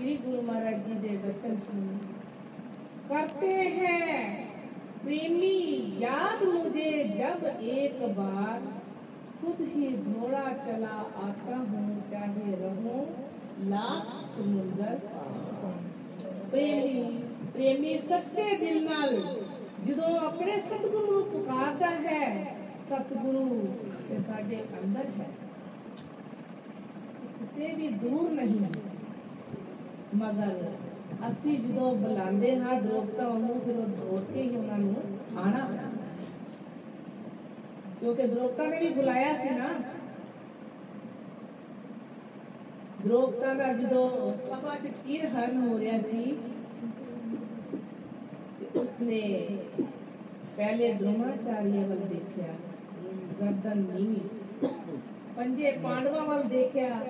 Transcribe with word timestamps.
श्री 0.00 0.14
गुरु 0.16 0.40
महाराज 0.42 0.74
जी 0.82 0.94
दे 0.96 1.10
वचन 1.18 1.54
सुनो 1.60 1.94
करते 3.08 3.50
हैं 3.74 4.16
प्रेमी 5.02 5.52
याद 6.00 6.42
मुझे 6.44 6.90
जब 7.10 7.44
एक 7.70 8.02
बार 8.16 8.66
खुद 9.38 9.60
ही 9.68 9.88
घोड़ा 9.88 10.42
चला 10.60 10.96
आता 11.20 11.56
हूँ 11.62 11.86
चाहे 12.10 12.56
रहूं 12.56 13.00
लाख 13.66 14.10
समुंदर 14.32 14.98
ਪ੍ਰੇਮੀ 16.50 17.02
ਪ੍ਰੇਮੀ 17.52 17.96
ਸੱਚੇ 18.00 18.56
ਦਿਲ 18.56 18.84
ਨਾਲ 18.84 19.14
ਜਦੋਂ 19.84 20.16
ਆਪਣੇ 20.18 20.58
ਸਤਿਗੁਰੂ 20.60 21.12
ਨੂੰ 21.12 21.22
ਪੁਕਾਰਦਾ 21.30 21.88
ਹੈ 22.02 22.24
ਸਤਿਗੁਰੂ 22.88 23.46
ਤੇ 24.08 24.18
ਸਾਡੇ 24.26 24.62
ਅੰਦਰ 24.82 25.06
ਹੈ 25.18 25.28
ਕਿਤੇ 27.38 27.74
ਵੀ 27.74 27.88
ਦੂਰ 27.98 28.30
ਨਹੀਂ 28.32 28.60
ਮਗਰ 30.14 30.54
ਅਸੀਂ 31.28 31.58
ਜਦੋਂ 31.58 31.94
ਬੁਲਾਉਂਦੇ 31.96 32.56
ਹਾਂ 32.56 32.80
ਦਰੋਪਤਾ 32.80 33.26
ਉਹਨੂੰ 33.26 33.60
ਫਿਰ 33.60 33.76
ਉਹ 33.76 33.86
ਦੌੜ 33.96 34.20
ਕੇ 34.24 34.42
ਹੀ 34.42 34.56
ਉਹਨਾਂ 34.56 34.78
ਨੂੰ 34.78 35.02
ਆਣਾ 35.38 35.66
ਕਿਉਂਕਿ 38.00 38.26
ਦਰੋਪਤਾ 38.26 38.66
ਨੇ 38.66 38.78
ਵੀ 38.78 38.88
ਬੁਲਾਇਆ 38.90 39.34
ਸੀ 39.34 39.50
ਨਾ 39.50 39.68
ਦਰੋਪਤਾ 43.00 43.52
ਦਾ 43.54 43.72
ਜਦੋਂ 43.72 44.32
ਸਭਾ 44.38 44.74
ਚ 44.76 44.90
ਕਿਰਹਨ 45.06 45.56
ਹੋ 45.58 45.78
ਰਿਹਾ 45.78 45.98
ਸੀ 46.00 46.36
ਤੇ 48.60 48.78
ਉਸਨੇ 48.78 49.20
ਪਹਿਲੇ 50.56 50.92
ਦ੍ਰੋਣਾਚਾਰੀਆ 50.92 51.86
ਵੱਲ 51.86 52.00
ਦੇਖਿਆ 52.08 52.54
ਗਰਦਨ 53.40 53.84
ਨੀਵੀਂ 53.88 54.20
ਸੀ 54.24 54.68
ਪੰਜੇ 55.36 55.70
ਪਾਂਡਵਾਂ 55.82 56.24
ਵੱਲ 56.24 56.42
ਦੇਖਿਆ 56.48 57.00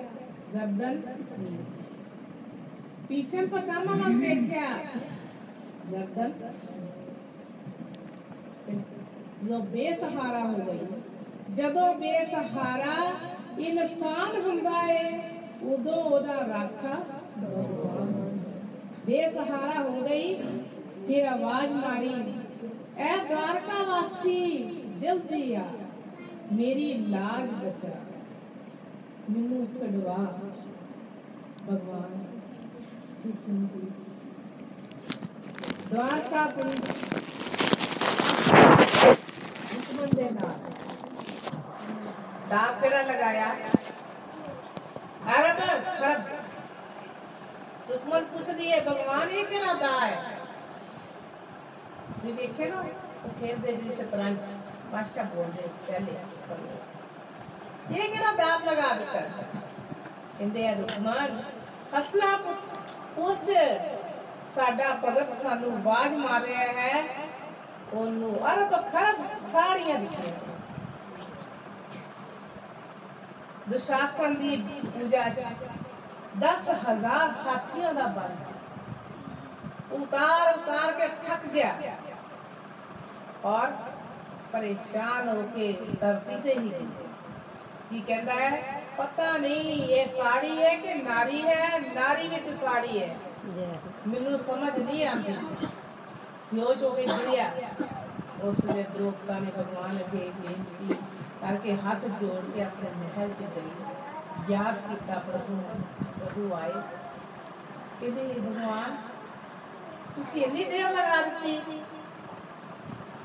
ਗਰਦਨ 3.11 3.11
ਨੀਵੀਂ 3.11 3.11
ਭੀਸ਼ਮ 3.11 3.47
ਪਤਾਮਾ 3.47 3.95
ਵੱਲ 3.95 4.19
ਦੇਖਿਆ 4.19 4.75
ਗਰਦਨ 5.91 6.31
ਜਦੋਂ 9.43 9.59
ਬੇਸਹਾਰਾ 9.59 10.41
ਹੋ 10.41 10.65
ਗਈ 10.65 10.87
ਜਦੋਂ 11.55 11.93
ਬੇਸਹਾਰਾ 11.93 12.95
ਇਨਸਾਨ 13.59 14.41
ਹੁੰਦਾ 14.41 14.81
ਏ 14.91 15.09
ਉਦੋਂ 15.63 15.93
ਉਹਦਾ 15.93 16.33
ਰਾਖਾ 16.47 16.99
ਬੇਸਹਾਰਾ 19.05 19.83
ਹੋ 19.83 20.01
ਗਈ 20.01 20.33
ਫਿਰ 21.07 21.25
ਆਵਾਜ਼ 21.25 21.73
ਮਾਰੀ 21.73 22.13
ਐ 22.97 23.17
ਦਵਾਰਕਾ 23.17 23.83
ਵਾਸੀ 23.83 24.57
ਜਲਦੀ 25.01 25.53
ਆ 25.53 25.63
ਮੇਰੀ 26.51 26.93
ਲਾਜ 27.07 27.49
ਬਚਾ 27.63 27.95
ਮੈਨੂੰ 29.29 29.65
ਛਡਵਾ 29.67 30.17
ਭਗਵਾਨ 31.69 32.25
द्वारकापुरी 35.90 36.70
दुश्मन 39.72 40.08
देना 40.14 40.48
दाखड़ा 42.52 43.02
लगाया 43.10 43.50
अरे 45.34 45.52
रुकमन 47.90 48.22
पूछ 48.32 48.48
रही 48.48 48.68
है 48.70 48.80
भगवान 48.86 49.28
ये 49.36 49.42
क्या 49.52 49.72
रहा 49.72 49.98
है? 50.00 50.16
ये 52.24 52.30
देखे 52.32 52.64
ना 52.70 52.82
तो 53.22 53.28
खेल 53.40 53.56
दे 53.62 53.70
रही 53.70 53.90
शतरंज 53.96 54.42
बादशाह 54.92 55.24
बोल 55.34 55.48
दे 55.56 55.64
पहले 55.88 56.12
ये 57.96 58.04
क्या 58.16 58.30
दाब 58.42 58.60
लगा 58.68 58.90
देता 58.98 59.18
है। 59.18 59.26
कहते 60.38 60.60
रुकमन 60.80 61.30
फसला 61.92 62.30
पुत्र। 62.44 62.71
ਪੁੱਛ 63.15 63.47
ਸਾਡਾ 64.55 64.93
ਭਗਤ 65.03 65.33
ਸਾਨੂੰ 65.41 65.71
ਬਾਜ 65.83 66.13
ਮਾਰ 66.15 66.41
ਰਿਹਾ 66.41 66.71
ਹੈ 66.73 67.03
ਉਹਨੂੰ 67.93 68.35
ਅਰਬ 68.47 68.73
ਖਰਬ 68.91 69.23
ਸਾੜੀਆਂ 69.51 69.99
ਦਿੱਤੀਆਂ 69.99 70.55
ਦੁਸ਼ਾਸਨ 73.69 74.35
ਦੀ 74.35 74.55
ਪੂਜਾ 74.87 75.27
ਚ 75.29 75.45
10000 76.41 77.31
ਹਾਥੀਆਂ 77.45 77.93
ਦਾ 77.93 78.07
ਬਲ 78.09 78.35
ਸੀ 78.37 78.53
ਉਤਾਰ 79.93 80.57
ਉਤਾਰ 80.57 80.91
ਕੇ 80.91 81.07
ਥੱਕ 81.27 81.45
ਗਿਆ 81.45 81.73
ਔਰ 83.45 83.71
ਪਰੇਸ਼ਾਨ 84.51 85.27
ਹੋ 85.29 85.41
ਕੇ 85.55 85.71
ਧਰਤੀ 86.01 86.35
ਤੇ 86.35 86.53
ਹੀ 86.53 86.69
ਗਿਰ 86.69 86.79
ਗਿਆ 86.79 87.07
ਕੀ 87.89 87.99
ਕਹਿੰਦਾ 87.99 88.33
ਹੈ 88.35 88.70
ਪਤਾ 88.97 89.31
ਨਹੀਂ 89.37 89.83
ਇਹ 89.89 90.07
ਸਾੜੀ 90.15 90.57
ਹੈ 90.57 90.75
ਕਿ 90.75 90.93
ਨਾਰੀ 90.93 91.41
ਹੈ 91.43 91.79
ਨਾਰੀ 91.93 92.27
ਵਿੱਚ 92.27 92.49
ਸਾੜੀ 92.61 92.99
ਹੈ 92.99 93.15
ਮੈਨੂੰ 94.07 94.37
ਸਮਝ 94.39 94.77
ਨਹੀਂ 94.79 95.05
ਆਉਂਦੀ 95.07 95.35
ਬੇਹੋਸ਼ 96.53 96.83
ਹੋ 96.83 96.89
ਕੇ 96.91 97.05
ਗਿਰਿਆ 97.07 97.51
ਉਸ 98.43 98.63
ਵੇਲੇ 98.65 98.83
ਦ੍ਰੋਪਤਾ 98.93 99.37
ਨੇ 99.39 99.51
ਭਗਵਾਨ 99.57 99.97
ਅੱਗੇ 99.97 100.31
ਬੇਨਤੀ 100.39 100.95
ਕਰਕੇ 101.41 101.75
ਹੱਥ 101.81 102.05
ਜੋੜ 102.21 102.39
ਕੇ 102.45 102.61
ਆਪਣੇ 102.63 102.89
ਮਹਿਲ 102.97 103.33
ਚ 103.33 103.43
ਗਈ 103.55 104.53
ਯਾਦ 104.53 104.75
ਕੀਤਾ 104.87 105.17
ਪ੍ਰਭੂ 105.21 105.53
ਨੂੰ। 105.53 105.81
ਪ੍ਰਭੂ 106.19 106.53
ਆਏ 106.55 106.71
ਕਹਿੰਦੇ 108.01 108.23
ਭਗਵਾਨ 108.35 108.95
ਤੁਸੀਂ 110.15 110.43
ਇੰਨੀ 110.43 110.63
ਦੇਰ 110.63 110.89
ਲਗਾ 110.91 111.21
ਦਿੱਤੀ 111.21 111.81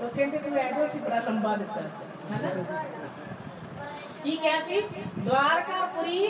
ਉਹ 0.00 0.08
ਕਹਿੰਦੇ 0.08 0.38
ਕਿ 0.38 0.50
ਐਡਰੈਸ 0.58 0.94
ਹੀ 0.94 1.00
ਬੜਾ 1.00 1.18
ਲੰਬਾ 1.20 1.54
ਦਿੱਤਾ 1.56 1.88
ਸੀ 1.88 2.04
ਹੈਨਾ 2.32 2.50
ਕੀ 4.24 4.36
ਕਿਹਾ 4.36 4.60
ਸੀ 4.60 4.80
ਦਵਾਰਕਾਪੁਰੀ 5.18 6.26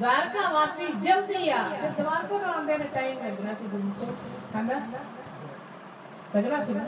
ਦਵਾਰਕਾ 0.00 0.48
ਵਾਸੀ 0.52 0.86
ਜਲਦੀ 1.02 1.48
ਆ 1.48 1.62
ਤੇ 1.70 1.88
ਦਵਾਰਕਾ 1.98 2.38
ਨੂੰ 2.38 2.50
ਆਉਂਦੇ 2.54 2.76
ਨੇ 2.78 2.84
ਟਾਈਮ 2.94 3.18
ਲੱਗਣਾ 3.26 3.54
ਸੀ 3.54 3.66
ਗੁਰੂ 3.68 3.90
ਕੋ 4.00 4.12
ਹੈਨਾ 4.54 4.80
ਲੱਗਣਾ 6.34 6.60
ਸੀ 6.64 6.74
ਨਾ। 6.74 6.84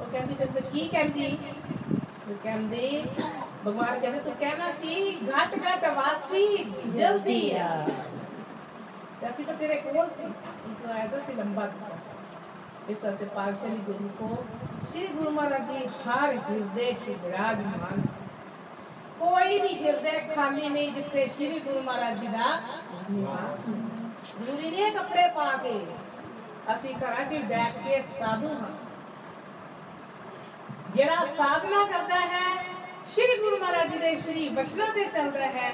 ਉਹ 0.00 0.06
ਕਹਿੰਦੀ 0.12 0.34
ਕਹਿੰਦੇ 0.34 0.60
ਕੀ 0.72 0.86
ਕਹਿੰਦੀ 0.88 1.38
ਉਹ 2.28 2.34
ਕਹਿੰਦੀ 2.42 3.02
ਭਗਵਾਨ 3.66 3.98
ਕਹਿੰਦੇ 4.00 4.18
ਤੂੰ 4.20 4.32
ਕਹਿਣਾ 4.40 4.70
ਸੀ 4.80 5.16
ਘਟ 5.28 5.54
ਘਟ 5.58 5.84
ਵਾਸੀ 5.96 6.46
ਜਲਦੀ 6.94 7.40
ਆ 7.56 7.68
ਤੇ 9.20 9.30
ਅਸੀਂ 9.30 9.44
ਤਾਂ 9.44 9.54
ਤੇਰੇ 9.54 9.74
ਕੋਲ 9.82 10.08
ਸੀ 10.16 10.28
ਤੂੰ 10.82 10.90
ਆਇਆ 10.92 11.20
ਸੀ 11.26 11.34
ਲੰਬਾ 11.34 11.66
ਦਿੱਤਾ 11.66 11.96
ਸੀ 11.98 12.92
ਇਸ 12.92 13.04
ਵਾਸਤੇ 13.04 13.24
ਪਾਸ਼ਾ 13.34 13.74
ਗੁਰੂ 13.86 14.08
ਕੋ 14.20 14.36
श्री 14.82 15.00
गुरु 15.08 15.30
महाराज 15.32 15.64
जी 15.68 15.80
हर 15.94 16.34
हृदय 16.42 16.86
से 17.00 17.14
विराजमान 17.22 18.04
ਕੋਈ 19.23 19.59
ਵੀ 19.59 19.67
ਹਿਰਦੇ 19.85 20.11
ਖਾਲੀ 20.35 20.69
ਨਹੀਂ, 20.69 20.91
ਜਿੱਥੇ 20.91 21.27
ਸ੍ਰੀ 21.27 21.59
ਗੁਰੂ 21.59 21.81
ਮਹਾਰਾਜ 21.81 22.17
ਜੀ 22.17 22.27
ਦਾ 22.27 22.59
ਜ਼ਰੂਰੀ 24.41 24.69
ਨਹੀਂ 24.69 24.91
ਕੱਪੜੇ 24.91 25.27
ਪਾ 25.27 25.45
ਕੇ 25.57 25.85
ਅਸੀਂ 26.73 26.95
ਘਰਾਂ 26.95 27.25
'ਚ 27.25 27.33
ਬੈਠ 27.33 27.77
ਕੇ 27.77 28.01
ਸਾਧੂ 28.19 28.47
ਹਾਂ। 28.47 28.71
ਜਿਹੜਾ 30.95 31.15
ਸਾਧਨਾ 31.37 31.83
ਕਰਦਾ 31.85 32.19
ਹੈ, 32.19 32.63
ਸ੍ਰੀ 33.13 33.37
ਗੁਰੂ 33.37 33.57
ਮਹਾਰਾਜ 33.57 33.91
ਜੀ 33.91 33.97
ਦੇ 33.97 34.15
ਸ੍ਰੀ 34.17 34.49
ਬਚਨਾਂ 34.49 34.87
ਤੇ 34.93 35.05
ਚੱਲਦਾ 35.05 35.45
ਹੈ, 35.45 35.73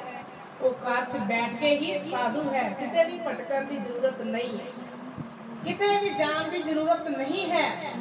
ਉਹ 0.62 0.74
ਘਰ 0.86 1.06
'ਚ 1.06 1.18
ਬੈਠ 1.18 1.60
ਕੇ 1.60 1.76
ਹੀ 1.76 1.98
ਸਾਧੂ 2.12 2.50
ਹੈ। 2.50 2.70
ਕਿਤੇ 2.70 3.04
ਵੀ 3.04 3.20
ਭਟਕਣ 3.20 3.66
ਦੀ 3.66 3.78
ਜ਼ਰੂਰਤ 3.78 4.22
ਨਹੀਂ 4.22 4.60
ਹੈ। 4.60 4.66
ਕਿਤੇ 5.66 5.98
ਵੀ 6.00 6.10
ਜਾਣ 6.10 6.50
ਦੀ 6.50 6.62
ਜ਼ਰੂਰਤ 6.62 7.08
ਨਹੀਂ 7.08 7.52
ਹੈ। 7.52 7.94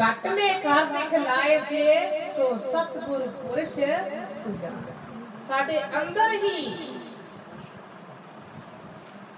ਘਟ 0.00 0.26
ਮੇ 0.28 0.48
ਕਰ 0.62 0.84
ਦਿਖਲਾਏ 0.92 1.58
ਤੇ 1.60 2.22
ਸੋ 2.36 2.56
ਸਤਗੁਰ 2.58 3.26
ਪੁਰਸ਼ 3.32 3.74
ਸੁਜਾਨ 4.34 4.82
ਸਾਡੇ 5.48 5.80
ਅੰਦਰ 5.98 6.32
ਹੀ 6.34 6.66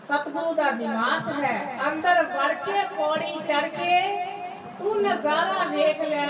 ਸਤਗੁਰੂ 0.04 0.52
ਦਾ 0.54 0.70
ਨਿਵਾਸ 0.72 1.28
ਹੈ 1.34 1.58
ਅੰਦਰ 1.88 2.22
ਵੜ 2.28 2.52
ਕੇ 2.56 2.82
ਪੌੜੀ 2.96 3.38
ਚੜ 3.48 3.66
ਕੇ 3.68 4.00
ਤੂੰ 4.78 5.00
ਨਜ਼ਾਰਾ 5.02 5.64
ਵੇਖ 5.70 6.00
ਲੈ 6.02 6.26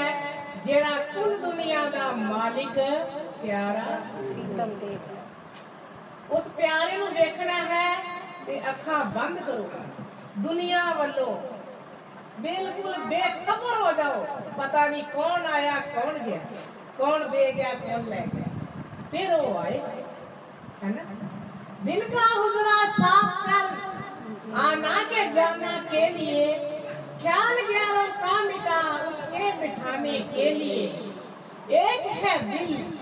ਜਿਹੜਾ 0.64 0.96
ਕੁੱਲ 1.12 1.36
ਦੁਨੀਆ 1.38 1.84
ਦਾ 1.90 2.10
ਮਾਲਿਕ 2.12 2.78
ਪਿਆਰਾ 3.42 3.98
ਪ੍ਰੀਤਮ 4.12 4.74
ਦੇਖ 4.78 6.32
ਉਸ 6.32 6.48
ਪਿਆਰੇ 6.56 6.96
ਨੂੰ 6.96 7.08
ਵੇਖਣਾ 7.10 7.58
ਹੈ 7.66 7.90
ਤੇ 8.46 8.60
ਅੱਖਾਂ 8.70 9.04
ਬੰਦ 9.14 9.38
ਕਰੋ 9.40 9.68
ਦੁਨੀਆ 10.38 10.82
ਵੱਲੋਂ 10.92 11.36
बिल्कुल 12.39 12.93
बेखबर 12.93 13.81
हो 13.81 13.91
जाओ। 13.93 14.21
पता 14.57 14.87
नहीं 14.87 15.03
कौन 15.03 15.45
आया, 15.45 15.79
कौन 15.79 16.13
गया, 16.13 16.37
कौन 16.97 17.19
दे 17.19 17.53
गया, 17.53 17.73
कौन 17.73 18.05
ले 18.05 18.15
गया। 18.15 18.45
फिर 19.11 19.35
वो 19.35 19.57
आए, 19.57 20.05
है 20.83 20.95
ना? 20.95 21.03
दिल 21.83 22.01
का 22.01 22.25
हुजरा 22.35 22.85
साफ़ 22.85 23.47
कर। 23.47 24.55
आना 24.55 25.03
के 25.03 25.31
जाना 25.31 25.77
के 25.77 26.09
लिए, 26.09 26.53
ख्याल 27.21 27.55
ग्यारों 27.55 28.07
का 28.07 28.43
मिटा 28.43 29.07
उसके 29.07 29.51
बिठाने 29.57 30.19
के 30.19 30.49
लिए। 30.53 30.87
एक 31.69 32.01
है 32.01 32.37
दिल 32.51 32.99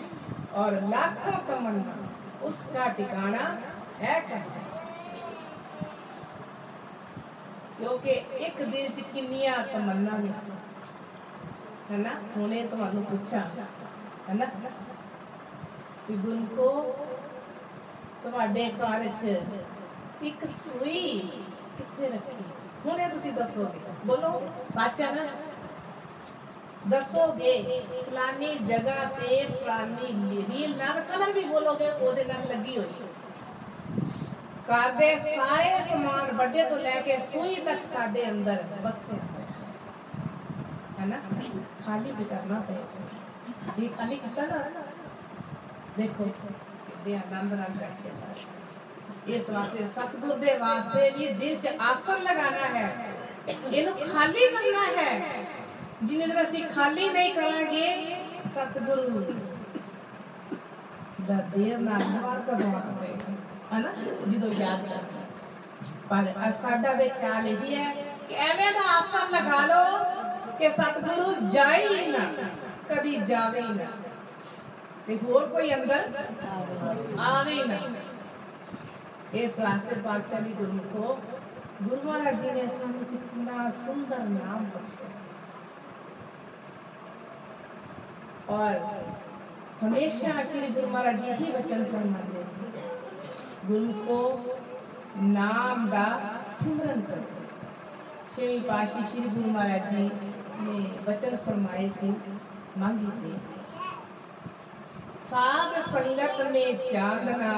और 0.54 0.74
लाखों 0.74 1.32
तमन्ना, 1.32 2.10
उसका 2.46 2.88
ठिकाना 2.88 3.60
है 4.00 4.22
कहना 4.22 4.69
ਕਿਉਂਕਿ 7.80 8.12
ਇੱਕ 8.40 8.62
ਦਿਲ 8.62 8.92
ਚ 8.92 9.02
ਕਿੰਨੀਆਂ 9.14 9.58
ਤਮੰਨਾ 9.66 10.18
ਨੇ 10.18 10.32
ਹੈਨਾ 11.92 12.14
ਹੁਣੇ 12.36 12.64
ਤੁਹਾਨੂੰ 12.68 13.04
ਪੁੱਛਾਂ 13.04 13.42
ਹੈਨਾ 14.30 14.46
ਵੀ 16.10 16.16
ਗੁਰੂ 16.16 16.46
ਕੋ 16.56 16.70
ਤੁਹਾਡੇ 18.24 18.66
ਘਰ 18.74 19.08
ਚ 19.18 19.38
ਇੱਕ 20.24 20.46
ਸੂਈ 20.48 21.20
ਕਿੱਥੇ 21.78 22.10
ਰੱਖੀ 22.10 22.44
ਹੁਣੇ 22.86 23.08
ਤੁਸੀਂ 23.10 23.32
ਦੱਸੋਗੇ 23.34 23.80
ਬੋਲੋ 24.06 24.42
ਸੱਚਾ 24.74 25.12
ਨਾ 25.12 25.26
ਦੱਸੋਗੇ 26.88 27.82
ਫਲਾਨੀ 28.04 28.54
ਜਗ੍ਹਾ 28.68 29.06
ਤੇ 29.16 29.46
ਫਲਾਨੀ 29.54 30.44
ਰੀਲ 30.50 30.76
ਨਾਲ 30.78 31.02
ਕਲਰ 31.04 31.32
ਵੀ 31.32 31.44
ਬੋਲੋਗੇ 31.46 31.90
ਉਹਦੇ 31.92 32.24
ਨਾਲ 32.26 32.48
ਲੱਗੀ 32.48 32.78
ਹੋਈ 32.78 33.09
ਘਰ 34.69 34.93
ਦੇ 34.93 35.15
ਸਾਰੇ 35.27 35.79
ਸਮਾਨ 35.89 36.37
ਵੱਡੇ 36.37 36.63
ਤੋਂ 36.65 36.79
ਲੈ 36.79 37.01
ਕੇ 37.01 37.17
ਸੂਈ 37.33 37.55
ਤੱਕ 37.65 37.81
ਸਾਡੇ 37.95 38.25
ਅੰਦਰ 38.31 38.63
ਬਸੇ 38.83 39.17
ਹੋਏ 39.25 39.45
ਹੈ 41.01 41.07
ਨਾ 41.07 41.19
ਖਾਲੀ 41.87 42.13
ਵੀ 42.13 42.25
ਕਰਨਾ 42.25 42.61
ਪਏਗਾ 42.61 43.75
ਇਹ 43.79 43.89
ਖਾਲੀ 43.91 44.17
ਕੀਤਾ 44.17 44.47
ਨਾ 44.47 44.63
ਦੇਖੋ 45.99 46.25
ਕਿੰਨੇ 46.25 47.17
ਆਨੰਦ 47.17 47.53
ਨਾਲ 47.53 47.71
ਬੈਠੇ 47.73 48.11
ਸਾਰੇ 48.13 48.53
ਇਸ 49.29 49.51
ਵਾਸਤੇ 49.51 49.87
ਸਤਿਗੁਰ 49.89 50.37
ਦੇ 50.37 50.57
ਵਾਸਤੇ 50.59 51.11
ਵੀ 51.11 51.27
ਦਿਲ 51.35 51.57
'ਚ 51.57 51.75
ਆਸਨ 51.83 52.23
ਲਗਾਣਾ 52.23 52.69
ਹੈ 52.71 52.89
ਇਹਨੂੰ 53.65 53.95
ਖਾਲੀ 54.07 54.49
ਕਰਨਾ 54.49 54.85
ਹੈ 54.97 55.21
ਜਿੰਨੇ 56.03 56.27
ਦਿਨ 56.27 56.43
ਅਸੀਂ 56.43 56.65
ਖਾਲੀ 56.67 57.09
ਨਹੀਂ 57.09 57.35
ਕਰਾਂਗੇ 57.35 58.17
ਸਤਿਗੁਰੂ 58.55 59.23
ਦਾ 61.25 61.35
ਦੇਰ 61.49 61.79
ਨਾਲ 61.81 62.03
ਮਾਰ 62.15 62.41
ਕਰਵਾ 62.43 62.81
ਪਏਗਾ 63.69 63.79
ਹਨਾ 63.79 63.93
ਜਦੋਂ 64.29 64.53
ਯਾਦ 64.55 64.87
ਕਰਨਾ 64.87 65.23
ਪਰ 66.09 66.49
ਅ- 66.49 66.51
ਸਾਡਾ 66.53 66.93
ਦੇ 66.95 67.09
ਖਿਆਲ 67.09 67.47
ਇਹ 67.47 67.77
ਹੈ 67.77 67.91
ਕਿ 68.29 68.35
ਐਵੇਂ 68.35 68.73
ਦਾ 68.73 68.81
ਆਸਨ 68.89 69.31
ਲਗਾ 69.37 69.67
ਲਓ 69.67 70.05
ਕਿ 70.59 70.71
ਸਤਿਗੁਰੂ 70.71 71.35
ਜਾਏ 71.47 71.87
ਹੀ 71.89 72.07
ਨਾ 72.07 72.25
ਕਦੀ 72.89 73.17
ਜਾਵੇ 73.17 73.61
ਹੀ 73.61 73.73
ਨਾ 73.75 73.87
ਤੇ 75.07 75.19
ਹੋਰ 75.19 75.47
ਕੋਈ 75.47 75.75
ਅੰਦਰ 75.75 76.09
ਆਵੇ 77.19 77.53
ਹੀ 77.53 77.65
ਨਾ 77.65 77.79
ਇਸ 79.35 79.59
ਵਾਸਤੇ 79.59 79.95
ਪਾਤਸ਼ਾਹ 80.01 80.41
ਦੀ 80.41 80.53
ਗੁਰਮੁਖੋ 80.53 81.19
ਗੁਰੂ 81.83 82.03
ਮਹਾਰਾਜ 82.03 82.41
ਜੀ 82.43 82.51
ਨੇ 82.51 82.67
ਸਾਨੂੰ 82.67 83.05
ਕਿੰਨਾ 83.05 83.71
ਸੁੰਦਰ 83.85 84.19
ਨਾਮ 84.19 84.65
ਬਖਸ਼ਿਆ 84.65 85.23
और 88.55 88.75
हमेशा 89.83 90.33
श्री 90.49 90.67
गुरु 90.69 90.89
महाराज 90.89 91.21
जी 91.21 91.37
ही 91.37 91.47
वचन 91.53 91.85
फरमाते 91.85 92.41
हैं 92.41 92.88
गुरु 93.67 93.93
को 94.05 94.19
नाम 95.17 95.89
ਦਾ 95.91 96.07
ਸਿਮਰਨ 96.55 97.01
ਕਰੋ 97.03 97.23
ਛੇਵੀਂ 98.37 98.61
ਪਾਸ਼ੀ 98.63 99.03
श्री 99.05 99.23
गुरु 99.27 99.51
महाराज 99.51 99.91
जी 99.91 100.05
ने 100.61 100.79
वचन 101.07 101.37
फरमाए 101.45 101.89
ਸੀ 101.99 102.15
ਮੰਗੀ 102.79 103.13
ਤੇ 103.23 103.35
साध 105.27 105.77
संगत 105.85 106.41
में 106.51 106.83
चांदना 106.89 107.53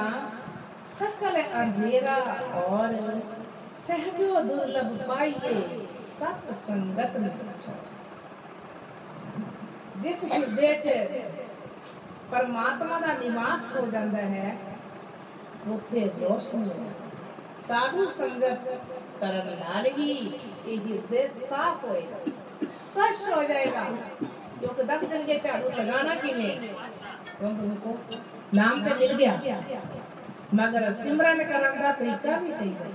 सकल 0.91 1.35
अंधेरा 1.55 2.15
और 2.59 2.95
सहजो 3.81 4.29
दुर्लभ 4.43 4.93
पाइए 5.09 5.57
सत 6.13 6.47
संगत 6.61 7.19
में 7.19 7.29
ਜਿਸ 10.01 10.23
ਹਿਰਦੇ 10.25 10.73
'ਚ 10.75 11.21
ਪਰਮਾਤਮਾ 12.31 12.99
ਦਾ 12.99 13.13
ਨਿਵਾਸ 13.13 13.71
ਹੋ 13.75 13.85
ਜਾਂਦਾ 13.87 14.21
ਹੈ 14.27 14.55
મુખે 15.66 16.02
રોશની 16.22 16.70
સાધુ 17.66 18.04
સંગત 18.16 18.44
કરમ 19.20 19.48
નાનગી 19.62 20.14
એ 20.64 20.74
हृदय 20.82 21.22
साफ़ 21.48 21.80
होएगा 21.86 22.18
स्वच्छ 22.90 23.22
हो 23.28 23.42
जाएगा। 23.44 23.84
क्योंकि 24.58 24.82
दस 24.90 25.04
दिन 25.12 25.22
के 25.26 25.36
चारों 25.44 25.70
लगाना 25.78 26.14
कि 26.22 26.32
नहीं 26.32 26.56
क्योंकि 27.38 27.62
उनको 27.66 27.90
नाम 28.54 28.74
तो 28.84 28.94
मिल 29.00 29.12
गया। 29.20 29.34
मगर 30.54 30.84
सिमरन 31.00 31.40
करम 31.50 31.74
का 31.80 31.90
तरीका 32.00 32.36
भी 32.42 32.50
चाहिए? 32.52 32.92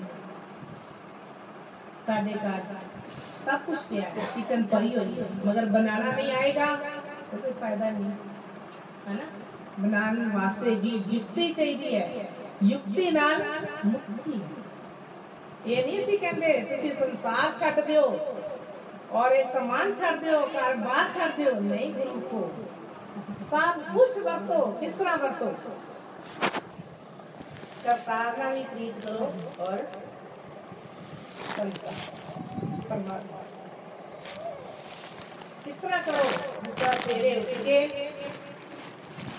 साढ़े 2.08 2.34
काज 2.44 2.70
सब 3.46 3.66
कुछ 3.66 3.80
पिया 3.90 4.08
है। 4.10 4.28
किचन 4.36 4.64
परी 4.74 4.94
हो 4.96 5.02
रही 5.02 5.16
है 5.16 5.28
मगर 5.48 5.66
बनाना 5.76 6.12
नहीं 6.12 6.32
आएगा 6.34 6.70
तो 7.30 7.38
कोई 7.38 7.54
फ़ायदा 7.62 7.90
नहीं। 7.90 8.12
है 9.08 9.14
ना? 9.20 9.26
बनाने 9.80 10.26
वास्ते 10.36 10.76
भी 10.76 10.92
युक्ति 11.10 11.48
चाहिए 11.54 12.00
है। 12.00 12.30
युक्ति 12.64 13.10
नाल 13.12 13.42
मुक्ति। 13.86 14.42
ये 15.68 15.84
नहीं 15.84 16.02
सी 16.04 16.18
कहते 16.18 16.52
तुसी 16.70 16.90
संसार 16.96 17.52
छट 17.60 17.86
दियो, 17.86 18.04
और 19.12 19.36
ये 19.36 19.44
सामान 19.44 19.94
छट 19.96 20.22
दियो 20.22 20.40
कार 20.54 20.76
बात 20.78 21.14
छट 21.16 21.36
दियो, 21.36 21.52
नहीं 21.62 21.94
गुरु 21.94 22.20
को 22.32 22.42
सब 23.46 23.84
कुछ 23.94 24.18
वर्तो, 24.20 24.60
किस 24.80 24.98
तरह 24.98 25.16
वर्तो? 25.16 25.48
करतार 27.84 28.38
ना 28.38 28.50
भी 28.54 28.64
प्रीत 28.66 28.96
करो, 29.06 29.26
और 29.66 29.78
संसार, 31.50 31.96
परमात्मा। 32.90 33.44
किस 35.66 35.82
तरह 35.82 36.02
करो? 36.02 36.24
जिस 36.66 36.76
तरह 36.76 36.94
तेरे 37.06 37.36
उसके 37.40 37.78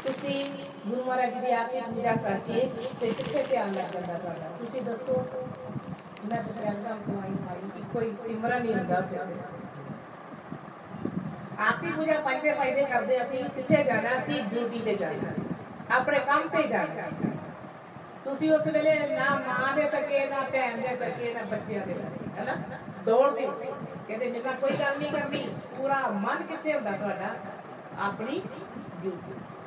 ਤੁਸੀਂ 0.07 0.43
ਗੁਰੂ 0.85 1.03
ਮਹਾਰਾਜ 1.03 1.33
ਜੀ 1.33 1.39
ਦੀ 1.39 1.51
ਆਰਤੀ 1.53 1.81
ਪੂਜਾ 1.87 2.15
ਕਰਕੇ 2.23 2.69
ਤੇ 3.01 3.11
ਕਿੱਥੇ 3.11 3.43
ਧਿਆਨ 3.43 3.73
ਲੱਗ 3.73 3.93
ਜਾਂਦਾ 3.93 4.13
ਤੁਹਾਡਾ 4.15 4.49
ਤੁਸੀਂ 4.57 4.81
ਦੱਸੋ 4.81 5.23
ਮੈਂ 6.23 6.41
ਤਾਂ 6.43 6.61
ਕਹਿੰਦਾ 6.61 6.89
ਹਾਂ 6.89 7.21
ਆਈ 7.21 7.33
ਆਈ 7.49 7.69
ਕਿ 7.69 7.83
ਕੋਈ 7.93 8.13
ਸਿਮਰਨ 8.17 8.61
ਨਹੀਂ 8.61 8.75
ਹੁੰਦਾ 8.75 8.97
ਉੱਥੇ 8.97 9.17
ਤੇ 9.17 9.39
ਆਰਤੀ 11.59 11.91
ਪੂਜਾ 11.91 12.19
ਪਾਈਦੇ 12.21 12.53
ਪਾਈਦੇ 12.53 12.83
ਕਰਦੇ 12.85 13.21
ਅਸੀਂ 13.21 13.43
ਕਿੱਥੇ 13.45 13.83
ਜਾਣਾ 13.83 14.17
ਅਸੀਂ 14.19 14.43
ਡਿਊਟੀ 14.45 14.79
ਤੇ 14.81 14.95
ਜਾਣਾ 14.95 15.33
ਆਪਣੇ 15.91 16.19
ਕੰਮ 16.27 16.47
ਤੇ 16.49 16.63
ਜਾਣਾ 16.67 17.09
ਤੁਸੀਂ 18.25 18.51
ਉਸ 18.51 18.67
ਵੇਲੇ 18.67 18.95
ਨਾ 19.07 19.29
ਮਾਂ 19.39 19.75
ਦੇ 19.75 19.87
ਸਕੇ 19.89 20.25
ਨਾ 20.27 20.41
ਭੈਣ 20.51 20.77
ਦੇ 20.77 20.95
ਸਕੇ 20.97 21.33
ਨਾ 21.33 21.41
ਬੱਚਿਆਂ 21.47 21.85
ਦੇ 21.87 21.93
ਸਕੇ 21.93 22.29
ਹੈਨਾ 22.37 22.55
ਦੌੜਦੇ 23.05 23.45
ਉੱਤੇ 23.45 23.71
ਕਹਿੰਦੇ 24.07 24.29
ਮੇਰੇ 24.29 24.43
ਨਾਲ 24.43 24.55
ਕੋਈ 24.55 24.77
ਗੱਲ 24.79 24.97
ਨਹੀਂ 24.99 25.11
ਕਰਨੀ 25.11 25.47
ਪੂਰਾ 25.77 25.99
ਮਨ 26.17 26.43
ਕਿੱਥੇ 26.43 26.73
ਹੁੰਦਾ 26.73 26.91
ਤੁਹਾਡਾ 26.93 27.35
ਆਪਣੀ 27.99 28.41
ਡਿਊਟੀ 29.01 29.33
'ਚ 29.33 29.66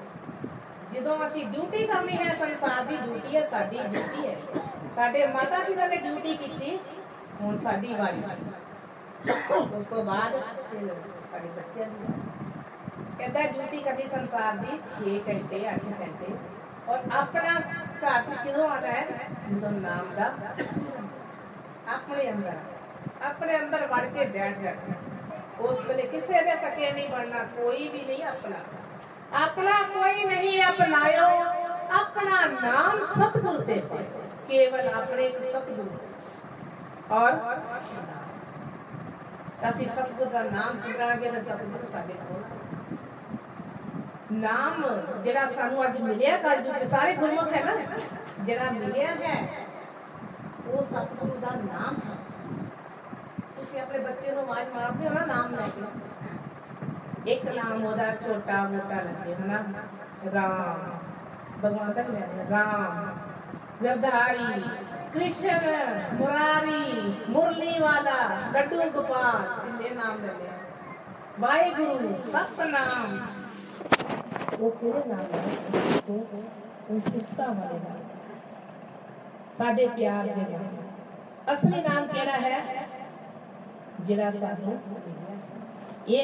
ਜਦੋਂ 0.92 1.16
ਅਸੀਂ 1.26 1.44
ਡਿਊਟੀ 1.46 1.86
ਕਰਨੀ 1.86 2.16
ਹੈ 2.18 2.34
ਸੰਸਾਰ 2.34 2.84
ਦੀ 2.84 2.96
ਡਿਊਟੀ 2.96 3.36
ਹੈ 3.36 3.42
ਸਾਡੀ 3.50 3.78
ਡਿਊਟੀ 3.88 4.26
ਹੈ 4.26 4.36
ਸਾਡੇ 4.96 5.26
ਮਾਤਾ 5.26 5.58
ਪਿਤਾ 5.58 5.86
ਨੇ 5.86 5.96
ਡਿਊਟੀ 5.98 6.36
ਕੀਤੀ 6.36 6.78
ਹੁਣ 7.40 7.56
ਸਾਡੀ 7.58 7.94
ਵਾਰੀ 7.94 8.22
ਉਸ 9.28 9.84
ਤੋਂ 9.86 10.04
ਬਾਅਦ 10.04 10.34
ਫਿਰ 10.70 10.88
ਸਾਡੇ 11.32 11.48
ਬੱਚਿਆਂ 11.48 11.86
ਦੀ 11.86 11.96
ਵਾਰੀ। 12.02 12.22
ਕਹਿੰਦਾ 13.18 13.42
ਡਿਊਟੀ 13.52 13.78
ਕਰਨੀ 13.82 14.06
ਸੰਸਾਰ 14.08 14.56
ਦੀ 14.56 14.78
6 14.92 15.16
ਘੰਟੇ 15.28 15.60
8 15.70 15.92
ਘੰਟੇ 16.00 16.32
ਔਰ 16.88 17.10
ਆਪਣਾ 17.12 17.54
ਘਰ 18.02 18.22
ਚ 18.22 18.38
ਕਿਦੋਂ 18.42 18.68
ਆਣਾ 18.70 18.88
ਹੈ 18.88 19.28
ਜਦੋਂ 19.50 19.70
ਨਾਮ 19.72 20.14
ਦਾ 20.16 20.30
ਸਿਮਰਨ। 20.56 21.08
ਆਪਣੇ 21.94 22.30
ਅੰਦਰ 22.30 23.24
ਆਪਣੇ 23.26 23.56
ਅੰਦਰ 23.58 23.86
ਵੜ 23.86 24.04
ਕੇ 24.08 24.24
ਬੈਠ 24.28 24.58
ਜਾਣਾ 24.58 24.94
ਉਸ 25.60 25.84
ਵੇਲੇ 25.86 26.02
ਕਿਸੇ 26.06 26.42
ਦੇ 26.44 26.56
ਸਕੇ 26.62 26.90
ਨਹੀਂ 26.92 27.08
ਬਣਨਾ 27.08 27.42
ਕੋਈ 27.56 27.88
ਵੀ 27.88 28.02
ਨਹੀਂ 28.02 28.22
ਆਪਣਾ 28.24 28.56
ਆਪਣਾ 29.36 29.82
ਕੋਈ 29.94 30.24
ਨਹੀਂ 30.24 30.62
ਅਪਣਾਇਓ 30.62 31.28
ਆਪਣਾ 31.96 32.44
ਨਾਮ 32.62 33.00
ਸਤਿਗੁਰ 33.04 33.64
ਤੇ 33.64 33.80
ਪਾਇਓ 33.90 34.22
ਕੇਵਲ 34.48 34.88
ਆਪਣੇ 34.88 35.22
ਇੱਕ 35.22 35.42
ਸਤਿਗੁਰ 35.44 35.88
ਔਰ 37.10 37.38
ਅਸੀਂ 39.68 39.86
ਸਤਿਗੁਰ 39.88 40.26
ਦਾ 40.26 40.42
ਨਾਮ 40.42 40.78
ਸਿਮਰਾਂਗੇ 40.78 41.30
ਤਾਂ 41.30 41.40
ਸਤਿਗੁਰ 41.40 41.84
ਸਾਡੇ 41.92 42.14
ਕੋਲ 42.22 42.42
ਨਾਮ 44.32 44.82
ਜਿਹੜਾ 45.22 45.46
ਸਾਨੂੰ 45.50 45.84
ਅੱਜ 45.84 46.00
ਮਿਲਿਆ 46.00 46.36
ਕੱਲ 46.38 46.62
ਜੋ 46.62 46.86
ਸਾਰੇ 46.86 47.14
ਗੁਰਮੁਖ 47.14 47.52
ਹੈ 47.52 47.64
ਨਾ 47.64 47.74
ਜਿਹੜਾ 48.40 48.70
ਮਿਲਿਆ 48.70 49.14
ਹੈ 49.16 49.36
ਉਹ 50.66 50.82
ਸਤਿਗੁਰੂ 50.84 51.36
ਦਾ 51.40 51.50
ਨਾਮ 51.56 52.00
ਹੈ 52.00 52.16
ਤੁਸੀਂ 53.56 53.80
ਆਪਣੇ 53.80 53.98
ਬੱਚੇ 53.98 54.32
ਨੂੰ 54.32 54.42
ਆਵਾਜ਼ 54.42 54.68
ਮਾਰਦੇ 54.74 55.08
ਹੋ 55.08 55.12
ਨਾ 55.14 55.24
ਨਾਮ 55.26 55.54
ਲੈ 55.54 55.68
ਕੇ 55.68 55.99
एक 57.27 57.45
नाम 57.45 57.85
ओदा 57.85 58.15
छोटा 58.15 58.63
मोटा 58.63 58.95
लगे 58.95 59.33
है 59.33 59.47
ना? 59.47 59.83
राम। 60.25 61.01
भगवान 61.61 61.93
तक 61.93 61.97
ले 61.97 62.49
राम। 62.49 63.21
जरदारी 63.83 64.69
कृष्ण, 65.13 65.49
मुरारी 66.17 67.25
मुरली 67.29 67.79
वाला 67.79 68.51
लड्डू 68.51 68.77
गोपाल, 68.77 69.69
इनके 69.69 69.95
नाम 69.95 70.21
ले 70.21 70.27
ले 70.27 70.49
वो 74.59 74.69
तेरे 74.69 75.03
नाम 75.07 75.19
है 75.19 75.99
तो 75.99 76.13
वो 76.13 76.99
वाले 76.99 77.79
नाम 77.79 77.95
प्यार 79.87 80.25
नाम 80.25 80.77
असली 81.49 81.69
नाम 81.69 82.05
केड़ा 82.05 82.33
है? 82.33 82.87
जिरा 84.01 84.29
साधु। 84.29 84.79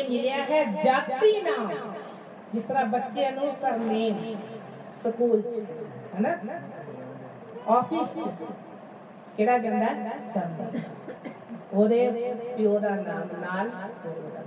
ਮਿਲਿਆ 0.02 0.42
ਹੈ 0.44 0.64
ਜਾਤੀ 0.84 1.40
ਨਾਮ 1.42 1.70
ਜਿਸ 2.54 2.62
ਤਰ੍ਹਾਂ 2.62 2.84
ਬੱਚੇ 2.86 3.30
ਨੂੰ 3.30 3.52
ਸਰਨੇਮ 3.52 4.16
ਸਕੂਲ 5.02 5.40
ਚ 5.42 5.64
ਹੈ 6.14 6.20
ਨਾ 6.44 6.58
ਆਫਿਸ 7.68 8.12
ਚ 8.14 8.28
ਕਿਹੜਾ 9.36 9.58
ਜਾਂਦਾ 9.58 9.84
ਹੈ? 9.86 10.18
ਸਰਨੇਮ 10.18 10.80
ਉਹਦੇ 11.72 12.32
ਪਿਓ 12.56 12.78
ਦਾ 12.78 12.88
ਨਾਮ 12.90 13.28
ਨਾਲ 13.40 13.70
ਉਹਦਾ। 14.06 14.42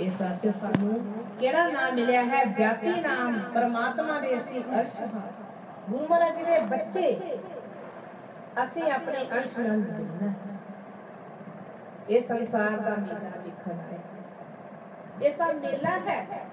ਇਸ 0.00 0.20
ਵਾਸਤੇ 0.20 0.52
ਸਾਨੂੰ 0.52 0.94
ਕਿਹੜਾ 1.40 1.66
ਨਾਮ 1.68 1.94
ਮਿਲਿਆ 1.94 2.22
ਹੈ 2.24 2.44
ਜਾਤੀ 2.58 3.00
ਨਾਮ 3.00 3.38
ਪਰਮਾਤਮਾ 3.54 4.18
ਦੇ 4.20 4.36
ਅਸੀਂ 4.36 4.62
ਅਰਸ਼ 4.80 5.00
ਹਾਂ 5.04 5.22
ਗੁਰੂ 5.90 6.06
ਮਹਾਰਾਜ 6.06 6.36
ਜੀ 6.38 6.44
ਦੇ 6.44 6.60
ਬੱਚੇ 6.66 7.38
ਅਸੀਂ 8.64 8.82
ਆਪਣੇ 8.92 9.26
ਅੰਸ਼ 9.32 9.58
ਨਾਲ 9.58 9.80
ਜੁੜਨਾ 9.80 10.28
ਹੈ। 10.28 10.37
ਇਹ 12.10 12.20
ਸੰਸਾਰ 12.22 12.78
ਦਾ 12.80 12.96
ਮੇਲਾ 12.96 13.30
ਦੇਖਣ 13.44 13.78
ਹੈ 13.82 13.98
ਇਹ 15.22 15.32
ਸਭ 15.32 15.54
ਮੇਲਾ 15.56 15.98
ਹੈ 16.08 16.44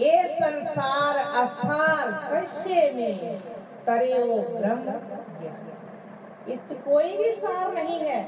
ਇਹ 0.00 0.22
ਸੰਸਾਰ 0.38 1.18
ਅਸਾਰ 1.42 2.12
ਸੱਚੇ 2.20 2.90
में 2.92 3.52
तरियो 3.86 4.36
ब्रह्म 4.50 4.92
ज्ञान 5.38 6.52
इस 6.52 6.70
कोई 6.84 7.16
भी 7.16 7.30
सार 7.34 7.72
नहीं 7.74 7.98
है 8.00 8.20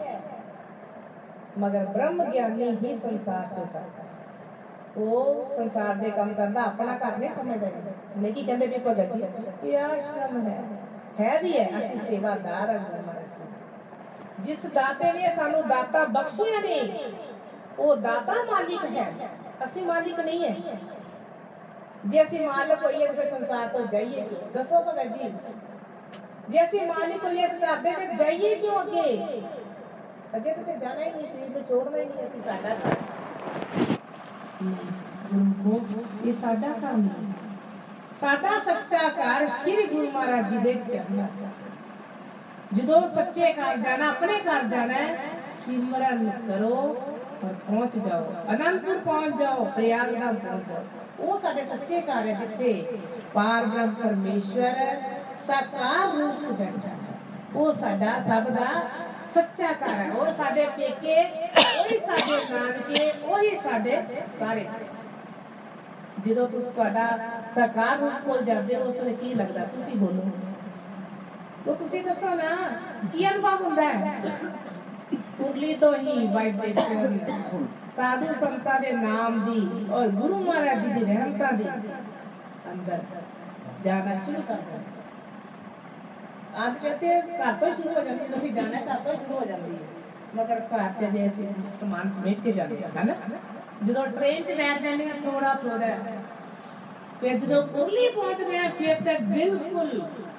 मगर 1.58 1.86
ब्रह्म 1.94 2.26
ज्ञानी 2.32 2.68
ही 2.82 2.94
संसार 2.96 3.54
चुका 3.54 3.84
ਉਹ 4.98 5.56
ਸੰਸਾਰ 5.56 5.94
ਦੇ 5.94 6.10
ਕੰਮ 6.10 6.32
ਕਰਦਾ 6.34 6.62
ਆਪਣਾ 6.62 6.92
ਘਰ 6.98 7.16
ਨਹੀਂ 7.18 7.30
ਸਮਝਦਾ 7.30 7.66
ਨਹੀਂ 8.16 8.32
ਕੀ 8.34 8.42
ਕਹਿੰਦੇ 8.42 8.66
ਵੀ 8.66 8.78
ਭਗਤ 8.86 9.12
ਜੀ 9.12 9.22
ਇਹ 9.64 9.78
ਆਸ਼ਰਮ 9.78 10.46
ਹੈ 10.46 10.62
ਹੈ 11.18 11.38
ਵੀ 11.42 11.52
ਹੈ 11.52 11.66
ਅਸੀਂ 11.78 12.00
ਸੇਵਾਦਾਰ 12.00 12.70
ਹਾਂ 12.70 12.78
ਗੁਰੂ 12.80 13.02
ਮਹਾਰਾਜ 13.02 13.38
ਜੀ 13.38 13.44
ਜਿਸ 14.40 14.64
ਦਾਤੇ 14.68 15.12
ਨੇ 15.12 15.34
ਸਾਨੂੰ 15.36 15.62
ਦਾਤਾ 15.68 16.04
ਬਖਸ਼ਿਆ 16.10 16.60
ਨੇ 16.60 16.80
ਉਹ 17.78 17.96
ਦਾਤਾ 17.98 18.34
ਮਾਲਿਕ 18.44 18.84
ਹੈ 18.86 19.12
ਅਸੀਂ 19.64 19.84
ਮਾਲਿਕ 19.84 20.20
ਨਹੀਂ 20.20 20.44
ਹੈ 20.44 20.78
ਜੇ 22.04 22.22
ਅਸੀਂ 22.22 22.40
ਮਾਲਕ 22.40 22.82
ਹੋਈਏ 22.82 23.06
ਤਾਂ 23.06 23.14
ਫਿਰ 23.14 23.26
ਸੰਸਾਰ 23.28 23.68
ਤੋਂ 23.68 23.86
ਜਾਈਏ 23.86 24.20
ਕਿਉਂ 24.22 24.50
ਦੱਸੋ 24.52 24.82
ਭਗਤ 24.82 25.12
ਜੀ 25.14 25.32
ਜੇ 26.48 26.64
ਅਸੀਂ 26.64 26.86
ਮਾਲਿਕ 26.86 27.24
ਹੋਈਏ 27.24 27.44
ਇਸ 27.44 27.54
ਦਾਤੇ 27.60 27.92
ਤੇ 27.92 28.16
ਜਾਈਏ 28.16 28.54
ਕਿਉਂ 28.56 28.80
ਅੱਗੇ 28.82 29.42
ਅੱਗੇ 30.36 30.52
ਤਾਂ 30.52 30.64
ਫਿਰ 30.64 30.76
ਜਾਣਾ 30.76 31.00
ਹੀ 31.00 31.10
ਨਹੀਂ 31.10 31.26
ਸਰੀਰ 31.26 31.48
ਨੂੰ 31.48 31.62
ਛੋੜਨਾ 31.64 31.98
ਹੀ 31.98 32.04
ਨਹੀਂ 32.04 32.24
ਅਸੀਂ 32.24 32.40
ਸਾਡਾ 32.42 32.74
ਘਰ 32.76 32.94
ਗੁਰੂ 35.62 36.04
ਇਹ 36.24 36.32
ਸਾਡਾ 36.34 36.68
ਘਰ 36.74 36.96
ਨਹੀਂ 36.96 37.32
ਸਾਡਾ 38.20 38.58
ਸੱਚਾ 38.60 39.08
ਘਰ 39.10 39.48
ਸ੍ਰੀ 39.54 39.86
ਗੁਰੂ 39.86 40.10
ਮਹਾਰਾਜ 40.10 40.50
ਜੀ 40.50 40.58
ਦੇ 40.58 40.74
ਚਰਨਾਂ 40.86 41.26
'ਚ 41.28 41.48
ਜਦੋਂ 42.73 43.07
ਸੱਚੇ 43.07 43.53
ਘਰ 43.53 43.77
ਜਾਣਾ, 43.77 44.09
ਆਪਣੇ 44.09 44.33
ਘਰ 44.33 44.63
ਜਾਣਾ 44.63 44.93
ਹੈ, 44.93 45.15
ਸਿਮਰਨ 45.65 46.29
ਕਰੋ 46.47 46.75
ਔਰ 47.43 47.53
ਪਹੁੰਚ 47.67 47.97
ਜਾਓ। 47.97 48.33
ਅਨੰਦਪੁਰ 48.53 48.99
ਪਹੁੰਚ 48.99 49.39
ਜਾਓ, 49.39 49.65
ਪ੍ਰਯਾਗਰਾਜ 49.65 50.35
ਪਹੁੰਚ 50.35 50.67
ਜਾਓ। 50.69 50.83
ਉਹ 51.19 51.37
ਸਾਡੇ 51.37 51.63
ਸੱਚੇ 51.63 52.01
ਘਰ 52.01 52.27
ਹੈ 52.27 52.33
ਜਿੱਥੇ 52.33 52.99
ਪਾਰ 53.33 53.65
ਪਰਮੇਸ਼ਵਰ 54.03 54.73
ਸਾਕਾਰ 55.47 56.15
ਰੂਪ 56.17 56.45
'ਚ 56.45 56.51
ਬੈਠਾ 56.51 56.87
ਹੈ। 56.87 56.95
ਉਹ 57.55 57.73
ਸਾਡਾ 57.73 58.13
ਸਭ 58.27 58.49
ਦਾ 58.49 58.67
ਸੱਚਾ 59.33 59.71
ਘਰ 59.71 59.89
ਹੈ। 59.89 60.11
ਉਹ 60.11 60.31
ਸਾਡੇ 60.33 60.65
ਪੇਕੇ, 60.77 61.15
ਉਹੀ 61.79 61.97
ਸਾਡੇ 61.97 62.39
ਨਾਨਕੇ, 62.53 63.11
ਉਹੀ 63.25 63.55
ਸਾਡੇ 63.55 64.01
ਸਾਰੇ 64.39 64.65
ਜਦੋਂ 66.25 66.47
ਤੁਸੀਂ 66.47 66.71
ਤੁਹਾਡਾ 66.71 67.07
ਸਾਕਾਰ 67.55 67.97
ਰੂਪ 67.97 68.25
ਕੋਲ 68.25 68.43
ਜਾਂਦੇ 68.45 68.75
ਹੋ, 68.75 68.81
ਉਸ 68.81 68.95
ਵੇਲੇ 68.95 69.13
ਕੀ 69.13 69.33
ਲੱਗਦਾ? 69.33 69.65
ਤੁਸੀਂ 69.65 69.95
ਬੋਲੋ। 69.95 70.29
ਉਹ 71.66 71.74
ਤੁਸੀਂ 71.74 72.02
ਦੱਸੋ 72.02 72.34
ਨਾ 72.34 72.50
ਕੀ 73.12 73.28
ਅਨੁਭਵ 73.28 73.62
ਹੁੰਦਾ 73.62 73.82
ਹੈ 73.84 74.20
ਕੁੰਡਲੀ 75.38 75.74
ਤੋਂ 75.74 75.94
ਹੀ 75.96 76.26
ਵਾਈਬ੍ਰੇਸ਼ਨ 76.26 77.18
ਸਾਧੂ 77.96 78.32
ਸੰਤਾਂ 78.34 78.80
ਦੇ 78.80 78.92
ਨਾਮ 78.94 79.40
ਦੀ 79.44 79.86
ਔਰ 79.90 80.08
ਗੁਰੂ 80.10 80.38
ਮਹਾਰਾਜ 80.38 80.82
ਜੀ 80.82 80.92
ਦੀ 80.92 81.04
ਰਹਿਮਤਾਂ 81.04 81.52
ਦੀ 81.52 81.64
ਅੰਦਰ 82.72 83.00
ਜਾਣਾ 83.84 84.14
ਸ਼ੁਰੂ 84.16 84.42
ਕਰ 84.42 84.54
ਦਿੰਦਾ 84.62 84.94
ਆਦ 86.56 86.76
ਕਹਤੇ 86.76 87.20
ਘਰ 87.32 87.52
ਤੋਂ 87.54 87.74
ਸ਼ੁਰੂ 87.74 87.90
ਹੋ 87.90 88.02
ਜਾਂਦੀ 88.02 88.24
ਹੈ 88.24 88.38
ਅਸੀਂ 88.38 88.52
ਜਾਣਾ 88.52 88.80
ਘਰ 88.82 89.00
ਤੋਂ 89.04 89.14
ਸ਼ੁਰੂ 89.14 89.34
ਹੋ 89.34 89.44
ਜਾਂਦੀ 89.44 89.74
ਹੈ 89.74 89.96
ਮਗਰ 90.34 90.60
ਘਰ 90.70 90.92
ਚ 90.92 91.10
ਜੇ 91.12 91.26
ਅਸੀਂ 91.26 91.46
ਸਮਾਨ 91.80 92.12
ਸਮੇਟ 92.12 92.40
ਕੇ 92.40 92.52
ਜਾਂਦੇ 92.52 92.82
ਹਾਂ 92.86 93.04
ਨਾ 93.04 93.14
ਜਦੋਂ 93.82 94.06
ਟ੍ਰੇਨ 94.08 94.42
'ਚ 94.42 94.52
ਬੈਠ 94.52 94.82
ਜਾਂਦੇ 94.82 95.08
ਹਾਂ 95.08 95.16
वे 97.23 97.33
उर्ली 97.55 98.07
पहुँच 98.09 98.39
गए 98.41 98.69
फिर 98.77 99.01
तक 99.05 99.21
बिल्कुल 99.31 99.89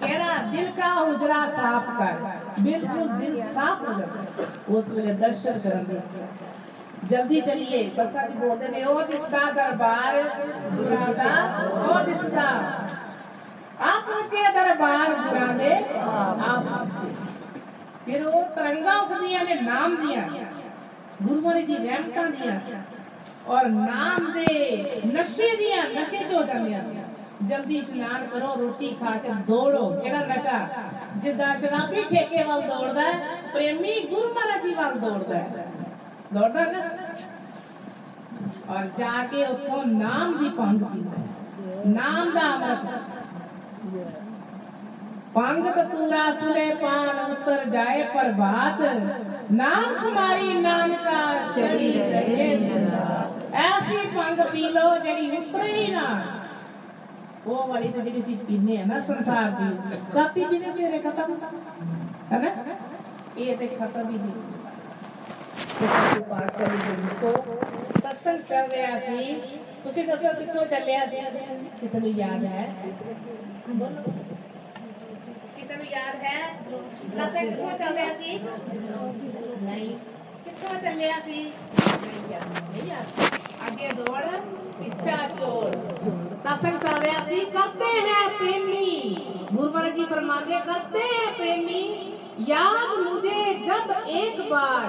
केड़ा 0.03 0.37
दिल 0.53 0.71
का 0.79 0.87
हुजरा 0.93 1.45
साफ़ 1.49 1.91
कर, 1.99 2.15
बिल्कुल 2.63 3.09
दिल 3.19 3.43
साफ़ 3.53 3.85
हो 3.87 3.99
जाता 3.99 4.75
उस 4.77 4.91
वेले 4.95 5.15
दर्शन 5.21 5.59
करन 5.61 5.85
दी 5.87 5.97
इच्छा 5.97 6.27
जल्दी 7.11 7.41
चलिए 7.41 7.83
बरसा 7.97 8.27
जी 8.27 8.39
बोलते 8.39 8.69
ने 8.69 8.85
ओ 8.85 9.01
दिसदा 9.07 9.51
दरबार, 9.53 10.23
बुरादा 10.75 11.31
ओ 11.85 12.05
दिसदा 12.07 12.49
आ 13.83 13.93
पहुँचे 14.01 14.43
दरबार, 14.53 15.15
बुरादे 15.23 15.75
आ 15.75 16.61
पहुँचे। 16.61 17.09
फिर 18.05 18.23
वो 18.25 18.43
तरंगा 18.57 19.01
उठदियाँ 19.01 19.43
ने 19.45 19.55
नाम 19.61 19.97
दिया। 19.97 20.23
गुरुवारी 21.23 21.63
दी 21.63 21.77
रहमतां 21.77 22.31
दिया। 22.31 22.55
और 23.49 23.69
नाम 23.69 24.33
दे। 24.33 25.03
नशे 25.07 25.57
दिया, 25.57 25.83
नशे 25.93 26.19
च 26.19 26.33
हो 26.35 26.43
जाने 26.43 26.81
जल्दी 27.49 27.83
स्नान 27.83 28.27
करो, 28.27 28.55
रोटी 28.61 28.89
खा 28.93 29.15
के 29.17 29.35
दौड़ो। 29.45 29.87
केड़ा 30.03 30.21
नशा? 30.27 30.59
जिदा 31.23 31.55
शराबी 31.57 32.03
ठेके 32.05 32.43
वाल 32.45 32.61
दौड़दा 32.63 33.03
है, 33.03 33.15
प्रेमी 33.53 33.95
गुरुमाला 34.11 34.57
जी 34.57 34.75
वाल 34.75 34.95
दौड़दा 35.01 35.37
है। 35.37 35.65
दौड़दा 36.35 36.65
ना? 36.65 36.83
और 38.71 38.87
जाके 38.99 39.47
उठो 39.47 39.83
नाम 39.85 40.35
दी 40.35 40.49
पंग 40.49 40.81
पींदा 40.83 41.21
नाम 41.91 42.31
दा 42.31 42.47
अमृत 42.49 42.83
पंग 45.35 45.67
तो 45.67 45.83
तूरा 45.91 46.31
सुले 46.33 46.69
पान, 46.75 47.33
उतर 47.33 47.69
जाए 47.71 48.03
पर 48.15 48.33
बात 48.33 48.81
नाम 49.53 49.85
तुम्हारी 50.03 50.61
नाम 50.61 50.95
का 50.95 51.53
चली 51.53 51.93
रहे 51.93 52.49
ਐਸੀ 53.55 54.07
ਭੰਗ 54.15 54.41
ਪੀ 54.53 54.69
ਲਓ 54.71 54.97
ਜਿਹੜੀ 54.99 55.31
ਉਤਰੇ 55.33 55.73
ਹੀ 55.73 55.87
ਨਾ 55.93 56.05
ਉਹ 57.47 57.67
ਵਾਲੀ 57.69 57.89
ਤੇ 57.89 58.01
ਜਿਹੜੀ 58.01 58.23
ਸੀ 58.23 58.35
ਪੀਨੇ 58.47 58.77
ਆ 58.77 58.85
ਨਾ 58.87 59.01
ਸੰਸਾਰ 59.03 59.51
ਦੀ 59.53 59.99
ਰਾਤੀ 60.17 60.41
ਜਿਹਨੇ 60.43 60.73
ਸਵੇਰੇ 60.73 60.99
ਖਤਮ 61.01 61.37
ਹੈਨਾ 62.33 62.51
ਇਹ 63.39 63.57
ਤੇ 63.57 63.67
ਖਤਮ 63.69 64.11
ਹੀ 64.11 64.19
ਨਹੀਂ 64.19 64.53
ਪਾਠਸ਼ਾਲੀ 66.23 66.77
ਜੀ 66.77 67.15
ਕੋ 67.21 67.33
ਸਤਸੰਗ 67.99 68.41
ਚੱਲ 68.41 68.69
ਰਿਹਾ 68.69 68.99
ਸੀ 68.99 69.35
ਤੁਸੀਂ 69.85 70.07
ਦੱਸੋ 70.07 70.33
ਕਿੱਥੋਂ 70.39 70.65
ਚੱਲਿਆ 70.67 71.05
ਸੀ 71.07 71.17
ਕਿਸੇ 71.81 71.99
ਨੂੰ 71.99 72.11
ਯਾਦ 72.11 72.45
ਹੈ 72.45 72.69
ਬੋਲੋ 73.71 74.13
ਕਿਸੇ 75.57 75.77
ਨੂੰ 75.77 75.87
ਯਾਦ 75.87 76.25
ਹੈ 76.25 76.39
ਸਤਸੰਗ 76.95 77.51
ਕਿੱਥੋਂ 77.51 77.79
ਚੱਲ 77.79 77.95
ਰਿਹਾ 77.95 78.15
ਸੀ 78.15 78.39
ਨਹੀਂ 79.63 79.91
ਕਿੱਥੋਂ 80.45 80.81
ਚੱਲਿਆ 80.81 81.21
ਸੀ 81.21 81.43
ਨਹੀਂ 81.43 82.33
ਯਾਦ 82.33 82.59
ਨਹੀਂ 82.71 82.89
ਯਾਦ 82.89 83.32
ਅੱਗੇ 83.72 83.92
ਦੌੜ 83.96 84.24
ਪਿੱਛਾ 84.80 85.18
ਤੋੜ 85.40 85.76
सत्संग 86.42 86.76
चल 86.82 86.98
रहा 87.02 87.22
सी 87.24 87.38
करते 87.54 87.88
हैं 88.02 88.20
प्रेमी 88.34 88.82
गुरु 89.48 89.70
महाराज 89.70 89.96
जी 89.96 90.04
फरमाते 90.06 90.54
हैं, 90.54 90.60
करते 90.66 91.00
हैं 91.06 91.32
प्रेमी 91.36 91.80
याद 92.48 92.92
मुझे 93.02 93.40
जब 93.64 93.90
एक 94.14 94.38
बार 94.50 94.86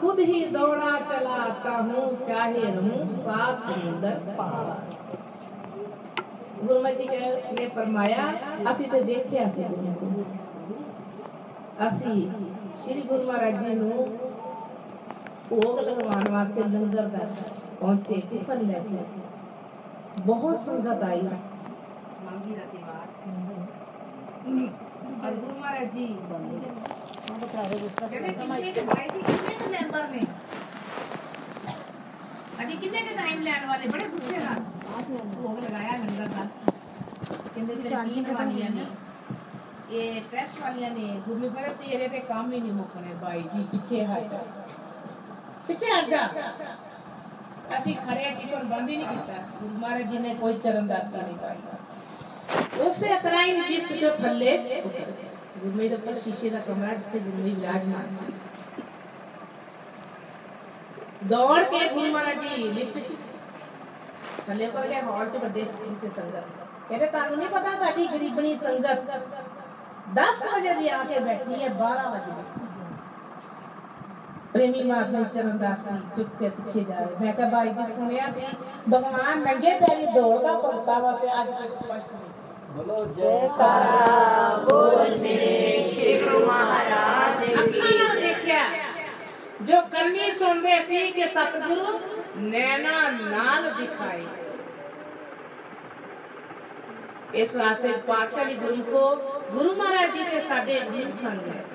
खुद 0.00 0.20
ही 0.22 0.40
दौड़ा 0.50 0.90
चला 1.06 1.36
आता 1.44 1.76
हूँ 1.82 2.02
चाहे 2.24 2.64
रहूं 2.70 2.98
सात 3.20 3.62
समुंदर 3.64 4.18
पार 4.34 4.68
ਗੁਰੂ 6.60 6.80
ਮਹਾਰਾਜ 6.80 6.98
ਜੀ 6.98 7.06
ਕਹਿ- 7.06 7.54
ਨੇ 7.54 7.66
ਫਰਮਾਇਆ 7.74 8.24
ਅਸੀਂ 8.70 8.88
ਤੇ 8.90 9.00
ਦੇਖਿਆ 9.04 9.48
ਸੀ 9.50 9.62
ਗੁਰੂ 9.62 10.10
ਨੂੰ। 10.10 10.24
ਅਸੀਂ 11.86 12.18
ਸ੍ਰੀ 12.76 13.00
ਗੁਰੂ 13.02 13.22
ਮਹਾਰਾਜ 13.22 13.64
ਜੀ 13.64 13.74
ਨੂੰ 13.76 14.06
ਭੋਗ 15.50 15.78
ਲਗਵਾਉਣ 15.80 16.28
ਵਾਸਤੇ 16.30 16.62
ਲੰਗਰ 16.68 17.08
ਦਾ 17.08 17.24
और 17.77 17.95
objective 17.95 18.45
for 18.45 18.57
letter. 18.63 19.05
बहुत 20.17 20.59
सुंदर 20.59 21.03
आई 21.03 21.21
मांगी 21.21 22.53
रहती 22.55 22.77
बात 22.79 23.09
और 25.17 25.35
गुरुमारा 25.35 25.81
जी 25.87 26.05
मैं 27.25 27.39
बता 27.41 27.61
रही 27.61 27.79
हूँ 27.79 27.87
उसका 27.87 28.07
कितने 28.07 28.29
के 28.71 28.81
भाई 28.83 29.07
थी 29.07 29.21
कितने 29.21 29.55
के 29.55 29.67
मेंबर 29.71 30.07
में 30.11 30.25
अभी 32.55 32.75
कितने 32.75 33.01
के 33.01 33.15
टाइम 33.15 33.31
हम्म। 33.31 33.43
लेने 33.43 33.67
वाले 33.67 33.87
बड़े 33.89 34.07
गुस्से 34.09 34.37
ना 34.39 34.53
वो 35.37 35.57
लगाया 35.57 35.97
घंटा 35.97 36.27
का 36.27 36.45
कितने 37.55 37.75
के 37.75 37.89
चांदी 37.89 38.21
वालिया 38.31 38.69
ने 38.69 38.87
ये 39.91 40.19
प्रेस 40.29 40.59
वालिया 40.61 40.89
ने 40.91 41.07
घूमी 41.21 41.49
पर 41.49 41.69
तेरे 41.81 42.07
पे 42.07 42.19
काम 42.29 42.51
ही 42.51 42.59
नहीं 42.59 42.71
मुकने 42.73 43.13
भाई 43.21 43.41
जी 43.53 43.63
पीछे 43.71 44.03
हट 44.05 44.31
जा 44.31 44.43
पीछे 45.67 45.91
हट 45.91 46.09
जा 46.09 46.23
ਅਸੀਂ 47.78 47.94
ਖੜੇ 47.96 48.30
ਟਿਕਣ 48.32 48.64
ਬੰਦ 48.64 48.88
ਹੀ 48.88 48.96
ਨਹੀਂ 48.96 49.06
ਕੀਤਾ 49.08 49.42
ਗੁਰੂ 49.52 49.74
ਮਹਾਰਾਜ 49.74 50.10
ਜੀ 50.10 50.18
ਨੇ 50.18 50.34
ਕੋਈ 50.34 50.58
ਚਰਨਦਾਸੀ 50.58 51.16
ਨਹੀਂ 51.16 51.36
ਪਾਈ 51.36 51.56
ਉਸੇ 52.80 53.18
ਤਰ੍ਹਾਂ 53.22 53.42
ਹੀ 53.42 53.52
ਲਿਫਟ 53.52 53.92
ਚੋਂ 53.94 54.10
ਥੱਲੇ 54.16 54.56
ਉਤਰ 54.80 55.10
ਗਏ 55.10 55.28
ਗੁਰਮੇ 55.58 55.88
ਦੇ 55.88 55.94
ਉੱਪਰ 55.94 56.14
ਸ਼ੀਸ਼ੇ 56.16 56.50
ਦਾ 56.50 56.58
ਕਮਰਾ 56.58 56.94
ਜਿੱਥੇ 56.94 57.18
ਗੁਰਮੇ 57.20 57.50
ਵਿਰਾਜਮਾਨ 57.50 58.14
ਸੀ 58.16 58.32
ਦੌੜ 61.24 61.62
ਕੇ 61.62 61.86
ਗੁਰੂ 61.88 62.06
ਮਹਾਰਾਜ 62.06 62.46
ਜੀ 62.46 62.68
ਲਿਫਟ 62.70 62.98
ਚ 63.00 63.16
ਥੱਲੇ 64.46 64.66
ਉਤਰ 64.66 64.88
ਗਏ 64.88 65.00
ਹਾਲ 65.02 65.30
ਚ 65.30 65.36
ਵੱਡੇ 65.36 65.64
ਸਿੰਘ 65.72 65.94
ਤੇ 66.02 66.10
ਸੰਗਤ 66.10 66.44
ਕਹਿੰਦੇ 66.88 67.06
ਤੁਹਾਨੂੰ 67.06 67.36
ਨਹੀਂ 67.38 67.48
ਪਤਾ 67.48 67.76
ਸਾਡੀ 67.78 68.06
ਗਰੀਬਣੀ 68.08 68.54
ਸੰਗਤ 68.56 69.10
10 70.16 70.46
ਵਜੇ 70.46 70.74
ਦੀ 70.74 70.88
ਆ 70.88 71.02
ਕੇ 71.04 71.20
ਬੈਠੀ 71.20 71.62
ਹੈ 71.62 71.68
12 71.76 72.08
ਵਜੇ 72.10 72.32
प्रेमी 74.55 74.83
महात्मा 74.83 75.21
चरणदास 75.35 75.87
जी 75.87 75.95
चुप 76.15 76.27
के 76.39 76.49
पीछे 76.49 76.81
जा 76.89 76.99
रहे। 76.99 77.15
मैं 77.21 77.31
कहा 77.37 77.47
भाई 77.49 77.69
जी 77.69 77.85
सुनया 77.87 78.29
सी 78.31 78.45
भगवान 78.89 79.41
नंगे 79.47 79.73
पैरी 79.79 80.05
दौड़दा 80.13 80.53
भगता 80.59 80.97
वास्ते 80.99 81.27
आज 81.39 81.47
के 81.47 81.67
स्पष्ट 81.71 82.13
में 82.13 82.29
बोलो 82.75 82.99
जयकारा 83.17 84.05
बोल 84.63 85.17
मेरे 85.23 85.49
शिव 85.89 86.23
महाराज। 86.47 87.43
अपना 87.55 87.89
ना 87.97 88.07
देखया 88.21 88.63
जो 89.63 89.81
कन्नी 89.91 90.31
सुन 90.39 90.61
दे 90.61 90.79
सी 90.85 91.11
के 91.11 91.27
सतगुरु 91.35 91.91
नैना 92.47 92.97
नाल 93.11 93.69
दिखाए। 93.81 94.25
इस 97.43 97.55
वास्ते 97.55 97.91
पाछली 98.07 98.55
गुरु 98.57 98.83
को 98.91 99.07
गुरु 99.53 99.75
महाराज 99.75 100.13
जी 100.13 100.23
के 100.25 100.39
साडे 100.49 100.81
गुरु 100.91 101.09
संग 101.21 101.53
है 101.53 101.63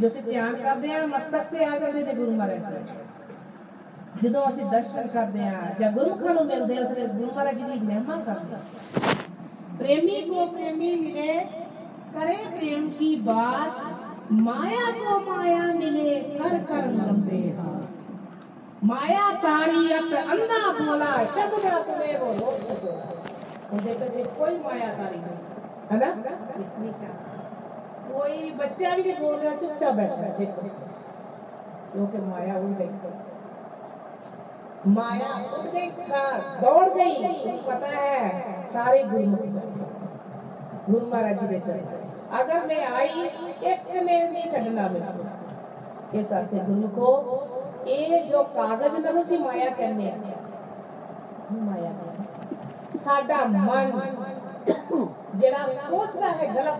ਜੋ 0.00 0.06
ਅਸੀਂ 0.06 0.22
ਧਿਆਨ 0.22 0.56
ਕਰਦੇ 0.56 0.92
ਹਾਂ 0.92 1.06
ਮਸਤਕ 1.08 1.50
ਤੇ 1.50 1.64
ਆ 1.64 1.78
ਜਾਂਦੇ 1.78 2.02
ਨੇ 2.02 2.14
ਗੁਰੂ 2.14 2.30
ਮਹਾਰਾਜ 2.32 2.88
ਜੀ 2.88 4.20
ਜਦੋਂ 4.20 4.48
ਅਸੀਂ 4.48 4.64
ਦਰਸ਼ਨ 4.66 5.06
ਕਰਦੇ 5.08 5.48
ਹਾਂ 5.48 5.74
ਜਾਂ 5.80 5.90
ਗੁਰਮੁਖਾਂ 5.92 6.34
ਨੂੰ 6.34 6.46
ਮਿਲਦੇ 6.46 6.76
ਹਾਂ 6.76 6.82
ਉਸ 6.82 6.90
ਵੇਲੇ 6.90 7.06
ਗੁਰੂ 7.08 7.26
ਮਹਾਰਾਜ 7.26 7.56
ਜੀ 7.56 7.64
ਦੀ 7.64 7.86
ਮਹਿਮਾ 7.86 8.16
ਕਰਦੇ 8.18 8.54
ਹਾਂ 8.54 9.24
प्रेमी 9.78 10.20
को 10.22 10.44
प्रेमी 10.46 10.94
मिले 10.96 11.32
करे 12.12 12.36
प्रेम 12.52 12.88
की 12.98 13.08
बात 13.24 14.30
माया 14.44 14.86
को 14.92 15.18
माया 15.26 15.66
मिले 15.74 16.14
कर 16.30 16.56
कर 16.70 16.86
लंबे 16.92 17.40
हाथ 17.58 18.84
माया 18.84 19.26
तारी 19.44 19.92
अत 19.92 20.14
अंधा 20.14 20.62
बोला 20.78 21.12
शब्द 21.34 21.60
न 21.64 21.76
सुने 21.84 22.12
वो 22.18 22.32
लोग 22.34 22.88
उनके 23.68 23.94
पे 23.94 24.24
कोई 24.32 24.58
माया 24.60 24.90
तारी 24.94 25.18
नहीं 25.18 25.38
है 25.90 25.98
ना 25.98 26.10
इतनी 26.56 26.92
शांति 26.92 27.29
कोई 28.11 28.51
बच्चा 28.59 28.89
भी 28.95 29.01
नहीं 29.03 29.17
बोल 29.19 29.35
रहा, 29.35 29.55
चुपचाप 29.55 29.93
बैठा 29.93 30.15
है। 30.15 30.37
देखो 30.37 30.61
क्योंकि 31.93 32.17
माया 32.19 32.55
उड़ 32.55 32.73
गई। 32.79 32.89
माया 34.87 35.31
उड़ 35.55 35.67
गई 35.67 35.89
दौड़ 36.61 36.89
गई। 36.89 37.57
पता 37.67 37.87
है, 37.87 38.19
सारे 38.67 39.03
गुरु 39.03 39.25
गुरु 40.85 41.05
महाराज 41.07 41.39
जी 41.39 41.47
बेचारे। 41.47 41.81
अगर 42.33 42.65
मैं 42.67 42.83
आई, 42.87 43.23
एक 43.71 43.81
ने 43.95 44.01
नहीं 44.01 44.49
छड़ना 44.51 44.87
मेरे 44.89 46.17
ये 46.17 46.23
साथे 46.23 46.59
गुरु 46.59 46.87
को 46.95 47.09
ये 47.87 48.19
जो 48.23 48.43
कागज़ 48.55 48.97
ननु 48.97 49.23
सी 49.23 49.37
माया 49.37 49.69
करने 49.71 50.07
माया 51.61 51.91
साडा 52.95 53.39
मन, 53.45 53.85
जेड़ा 55.35 55.61
सोचता 55.67 56.27
है 56.29 56.47
गलत 56.53 56.79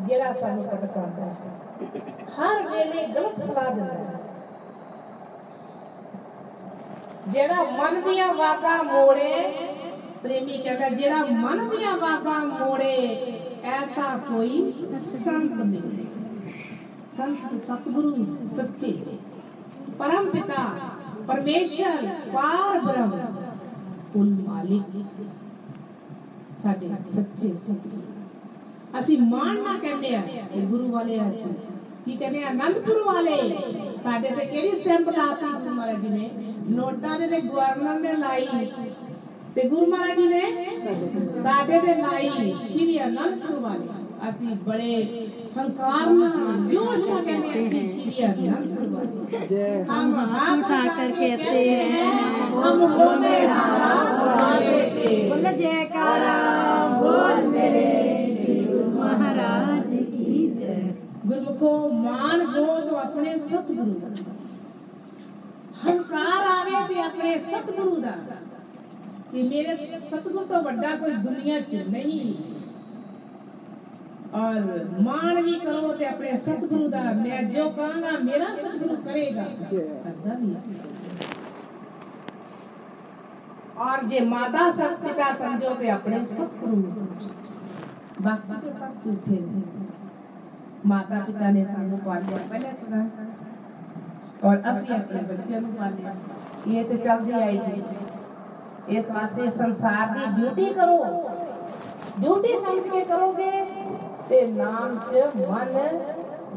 ਜਿਹੜਾ 0.00 0.32
ਸਾਨੂੰ 0.32 0.64
ਭਟਕਾਉਂਦਾ 0.64 1.24
ਹੈ 1.24 1.52
ਹਰ 2.32 2.68
ਵੇਲੇ 2.68 3.06
ਗਲਤ 3.06 3.40
ਸਲਾਹ 3.40 3.74
ਦਿੰਦਾ 3.74 3.94
ਹੈ 3.94 4.20
ਜਿਹੜਾ 7.28 7.62
ਮਨ 7.72 8.00
ਦੀਆਂ 8.02 8.32
ਵਾਗਾਂ 8.34 8.82
ਮੋੜੇ 8.84 9.32
ਪ੍ਰੇਮੀ 10.22 10.58
ਕਹਿੰਦਾ 10.58 10.88
ਜਿਹੜਾ 10.90 11.24
ਮਨ 11.36 11.68
ਦੀਆਂ 11.68 11.96
ਵਾਗਾਂ 11.98 12.38
ਮੋੜੇ 12.40 12.96
ਐਸਾ 13.72 14.16
ਕੋਈ 14.28 14.72
ਸੰਤ 15.16 15.52
ਮਿਲੇ 15.52 16.06
ਸੰਤ 17.16 17.60
ਸਤਿਗੁਰੂ 17.60 18.26
ਸੱਚੇ 18.56 18.96
ਪਰਮ 19.98 20.30
ਪਿਤਾ 20.30 20.64
ਪਰਮੇਸ਼ਰ 21.26 22.06
ਪਾਰ 22.32 22.80
ਬ੍ਰਹਮ 22.80 23.36
ਕੁਲ 24.12 24.34
ਮਾਲਿਕ 24.48 24.96
ਸਾਡੇ 26.62 26.90
ਸੱਚੇ 27.14 27.54
ਸਤਿਗੁਰੂ 27.56 28.15
ਅਸੀਂ 29.00 29.18
ਮਾਣ 29.20 29.62
ਨਾ 29.62 29.76
ਕਹਿੰਦੇ 29.78 30.14
ਆ 30.16 30.20
ਕਿ 30.52 30.60
ਗੁਰੂ 30.62 30.88
ਵਾਲੇ 30.88 31.18
ਆ 31.18 31.28
ਅਸੀਂ 31.30 31.52
ਕੀ 32.04 32.16
ਕਹਿੰਦੇ 32.16 32.42
ਆ 32.42 32.48
ਆਨੰਦਪੁਰ 32.48 33.02
ਵਾਲੇ 33.06 33.36
ਸਾਡੇ 34.02 34.28
ਤੇ 34.28 34.44
ਕਿਹੜੀ 34.46 34.70
ਸਟੈਂਪ 34.72 35.08
ਲਾਤੀ 35.08 35.46
ਗੁਰੂ 35.54 35.74
ਮਹਾਰਾਜ 35.74 36.00
ਜੀ 36.02 36.08
ਨੇ 36.08 36.30
ਨੋਟਾਂ 36.68 37.18
ਦੇ 37.18 37.26
ਤੇ 37.28 37.40
ਗਵਰਨਰ 37.40 38.00
ਨੇ 38.00 38.12
ਲਾਈ 38.16 38.46
ਤੇ 39.54 39.68
ਗੁਰੂ 39.68 39.86
ਮਹਾਰਾਜ 39.86 40.18
ਜੀ 40.18 40.26
ਨੇ 40.28 40.40
ਸਾਡੇ 41.42 41.80
ਤੇ 41.80 41.94
ਲਾਈ 41.96 42.54
ਸ਼੍ਰੀ 42.68 42.98
ਅਨੰਦਪੁਰ 43.04 43.58
ਵਾਲੇ 43.60 44.28
ਅਸੀਂ 44.28 44.56
ਬੜੇ 44.66 45.28
ਹੰਕਾਰ 45.58 46.10
ਨਾਲ 46.10 46.68
ਜੋਸ਼ 46.68 47.08
ਨਾਲ 47.08 47.24
ਕਹਿੰਦੇ 47.24 47.48
ਹਾਂ 47.48 47.64
ਅਸੀਂ 47.64 47.88
ਸ਼੍ਰੀ 47.88 48.26
ਅਨੰਦਪੁਰ 48.26 48.88
ਵਾਲੇ 48.88 49.22
हम 49.32 50.14
हाथ 50.30 50.58
उठा 50.58 50.80
कर 50.88 51.10
कहते 51.12 51.60
हैं 51.60 52.08
हम 52.54 52.80
होते 52.92 53.30
हारा 53.48 53.92
वाले 54.28 54.80
के 54.90 55.14
बोल 55.30 55.46
जयकारा 55.56 56.34
की 60.56 60.56
जय 60.56 60.92
ਗੁਰਮੁਖੋ 61.26 61.88
ਮਾਨ 61.88 62.40
ਹੋ 62.46 62.64
तो 62.80 62.96
ਆਪਣੇ 62.96 63.36
ਸਤਿਗੁਰੂ 63.38 63.92
ਦਾ 63.94 64.08
ਹੰਕਾਰ 65.82 66.46
ਆਵੇ 66.50 66.86
ਤੇ 66.88 67.00
ਆਪਣੇ 67.00 67.34
ਸਤਿਗੁਰੂ 67.38 67.96
ਦਾ 67.96 68.14
ਕਿ 69.32 69.42
ਮੇਰੇ 69.42 69.76
ਸਤਿਗੁਰੂ 70.00 70.44
ਤੋਂ 70.44 70.62
ਵੱਡਾ 70.62 70.94
ਕੋਈ 70.96 71.14
ਦੁਨੀਆ 71.16 71.60
'ਚ 71.60 71.82
ਨਹੀਂ 71.88 72.34
ਔਰ 74.34 74.84
ਮਾਣ 75.02 75.42
ਵੀ 75.42 75.58
ਕਰੋ 75.58 75.92
ਤੇ 75.92 76.06
ਆਪਣੇ 76.06 76.36
ਸਤਿਗੁਰੂ 76.36 76.88
ਦਾ 76.88 77.02
ਮੈਂ 77.12 77.42
ਜੋ 77.42 77.68
ਕਹਾਂਗਾ 77.70 78.18
ਮੇਰਾ 78.22 78.46
ਸਤਿਗੁਰੂ 78.56 78.96
ਕਰੇਗਾ 78.96 79.44
ਕਰਦਾ 79.44 80.34
ਵੀ 80.34 80.54
ਹੈ। 80.54 80.60
ਔਰ 83.78 84.04
ਜੇ 84.04 84.20
ਮਾਤਾ 84.20 84.70
ਸਤ 84.70 85.00
ਪਿਤਾ 85.02 85.32
ਸਮਝੋ 85.34 85.74
ਤੇ 85.74 85.90
ਆਪਣੇ 85.90 86.24
ਸਤਿਗੁਰੂ 86.24 86.76
ਨੂੰ 86.76 86.90
ਸਮਝੋ 86.90 87.28
ਬਾਕੀ 88.22 88.60
ਤਾਂ 88.60 88.72
ਸਭ 88.72 89.04
ਝੂਠੇ 89.04 89.40
ਨੇ 89.40 89.62
ਮਾਤਾ 90.86 91.20
ਪਿਤਾ 91.20 91.50
ਨੇ 91.50 91.64
ਸਾਨੂੰ 91.64 91.98
ਪਾਲਿਆ 91.98 92.38
ਪਹਿਲਾਂ 92.50 92.72
ਸੁਣਾ 92.74 93.04
ਔਰ 94.44 94.58
ਅਸੀਂ 94.70 94.94
ਆਪਣੇ 94.94 95.20
ਬੱਚਿਆਂ 95.24 95.60
ਨੂੰ 95.60 95.72
ਪਾਲਿਆ 95.72 96.14
ਇਹ 96.68 96.84
ਤੇ 96.84 96.96
ਚੱਲਦੀ 96.96 97.32
ਆਈ 97.32 97.58
ਹੈ 97.58 97.74
ਇਸ 98.90 99.10
ਵਾਸਤੇ 99.10 99.48
ਸੰਸਾਰ 99.50 100.08
ਦੀ 100.08 100.26
ਡਿਊਟੀ 100.36 100.72
ਕਰੋ 100.74 100.96
ਡਿਊਟੀ 102.18 102.56
ਸਮਝ 102.56 102.82
ਕੇ 102.84 103.04
ਕਰੋਗੇ 103.04 103.50
ਤੇ 104.28 104.46
ਨਾਮ 104.48 104.98
'ਚ 105.00 105.24
ਮਨ 105.38 105.78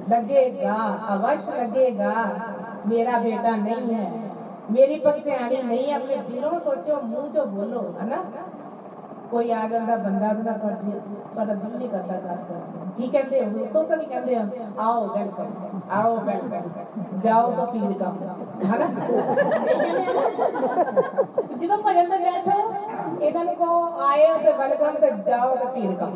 ਲੱਗੇਗਾ 0.10 0.76
ਅਵਸ਼ 1.14 1.50
ਲੱਗੇਗਾ 1.50 2.14
ਮੇਰਾ 2.86 3.20
ਬੇਟਾ 3.20 3.56
ਨਹੀਂ 3.56 3.94
ਹੈ 3.94 4.12
ਮੇਰੀ 4.72 5.00
ਭਗਤਿਆਣੀ 5.00 5.62
ਨਹੀਂ 5.62 5.86
ਹੈ, 5.86 5.96
ਆਪਣੇ 5.96 6.16
ਦਿਲੋਂ 6.30 6.60
ਸੋਚੋ 6.60 7.00
ਮੂੰਹ 7.04 7.30
'ਚੋਂ 7.30 7.46
ਬੋਲੋ 7.48 7.82
ਹਨਾ 8.00 8.24
ਕੋਈ 9.32 9.52
ਆ 9.52 9.68
ਜਾਂਦਾ 9.68 9.96
ਬੰਦਾ 9.98 10.30
ਉਹਦਾ 10.30 10.52
ਤੁਹਾਡੇ 10.54 10.92
ਤੁਹਾਡਾ 11.26 11.54
ਦਿਲ 11.54 11.78
ਨਹੀਂ 11.78 11.90
ਕਰਦਾ 11.90 12.16
ਗੱਲ 12.16 12.36
ਕਰਨ 12.40 12.60
ਨੂੰ। 12.76 12.92
ਕੀ 12.98 13.08
ਕਹਿੰਦੇ 13.08 13.40
ਹੋ 13.46 13.66
ਤੋਂ 13.74 13.84
ਤਾਂ 13.84 13.98
ਨਹੀਂ 13.98 14.08
ਕਹਿੰਦੇ 14.08 14.36
ਹੋ 14.36 14.44
ਆਓ 14.82 15.06
ਵੈਲਕਮ 15.08 15.80
ਆਓ 15.92 16.16
ਵੈਲਕਮ 16.18 17.20
ਜਾਓ 17.24 17.52
ਤਾਂ 17.52 17.66
ਪੀਰ 17.68 17.94
ਕੰਮ 18.00 18.18
ਹਨਾ 18.66 18.88
ਤੇ 21.38 21.56
ਜਦੋਂ 21.58 21.78
ਭਜਨ 21.80 22.10
ਤੇ 22.10 22.18
ਬੈਠੋ 22.20 22.58
ਇਹਨਾਂ 23.22 23.44
ਨੂੰ 23.44 23.56
ਕਹੋ 23.56 23.82
ਆਏ 24.08 24.28
ਹੋ 24.28 24.38
ਤੇ 24.40 24.52
ਵੈਲਕਮ 24.54 25.00
ਤੇ 25.00 25.12
ਜਾਓ 25.28 25.56
ਤਾਂ 25.56 25.72
ਪੀਰ 25.72 25.96
ਕੰਮ 25.96 26.14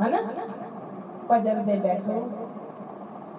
ਹਨਾ 0.00 0.22
ਭਜਨ 1.30 1.62
ਤੇ 1.64 1.76
ਬੈਠੋ 1.78 2.22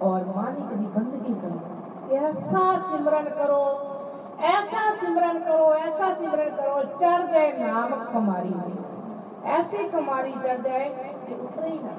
और 0.04 0.22
मालिक 0.28 0.70
की 0.70 0.86
बंदगी 0.94 1.34
करो 1.36 2.20
ऐसा 2.20 2.62
सिमरन 2.86 3.26
करो 3.34 3.58
ऐसा 4.52 4.86
सिमरन 5.02 5.36
करो 5.42 5.68
ऐसा 5.82 5.95
सिमरन 6.16 6.50
करो 6.52 6.82
चढ़ 6.96 7.26
जाए 7.32 7.52
नाम 7.60 7.94
खमारी 8.08 8.54
में 8.56 9.52
ऐसी 9.52 9.88
खमारी 9.90 10.34
चढ़ 10.40 10.62
जाए 10.62 10.88
कि 11.22 11.36
उतरे 11.38 11.70
ही 11.70 11.80
ना 11.80 11.96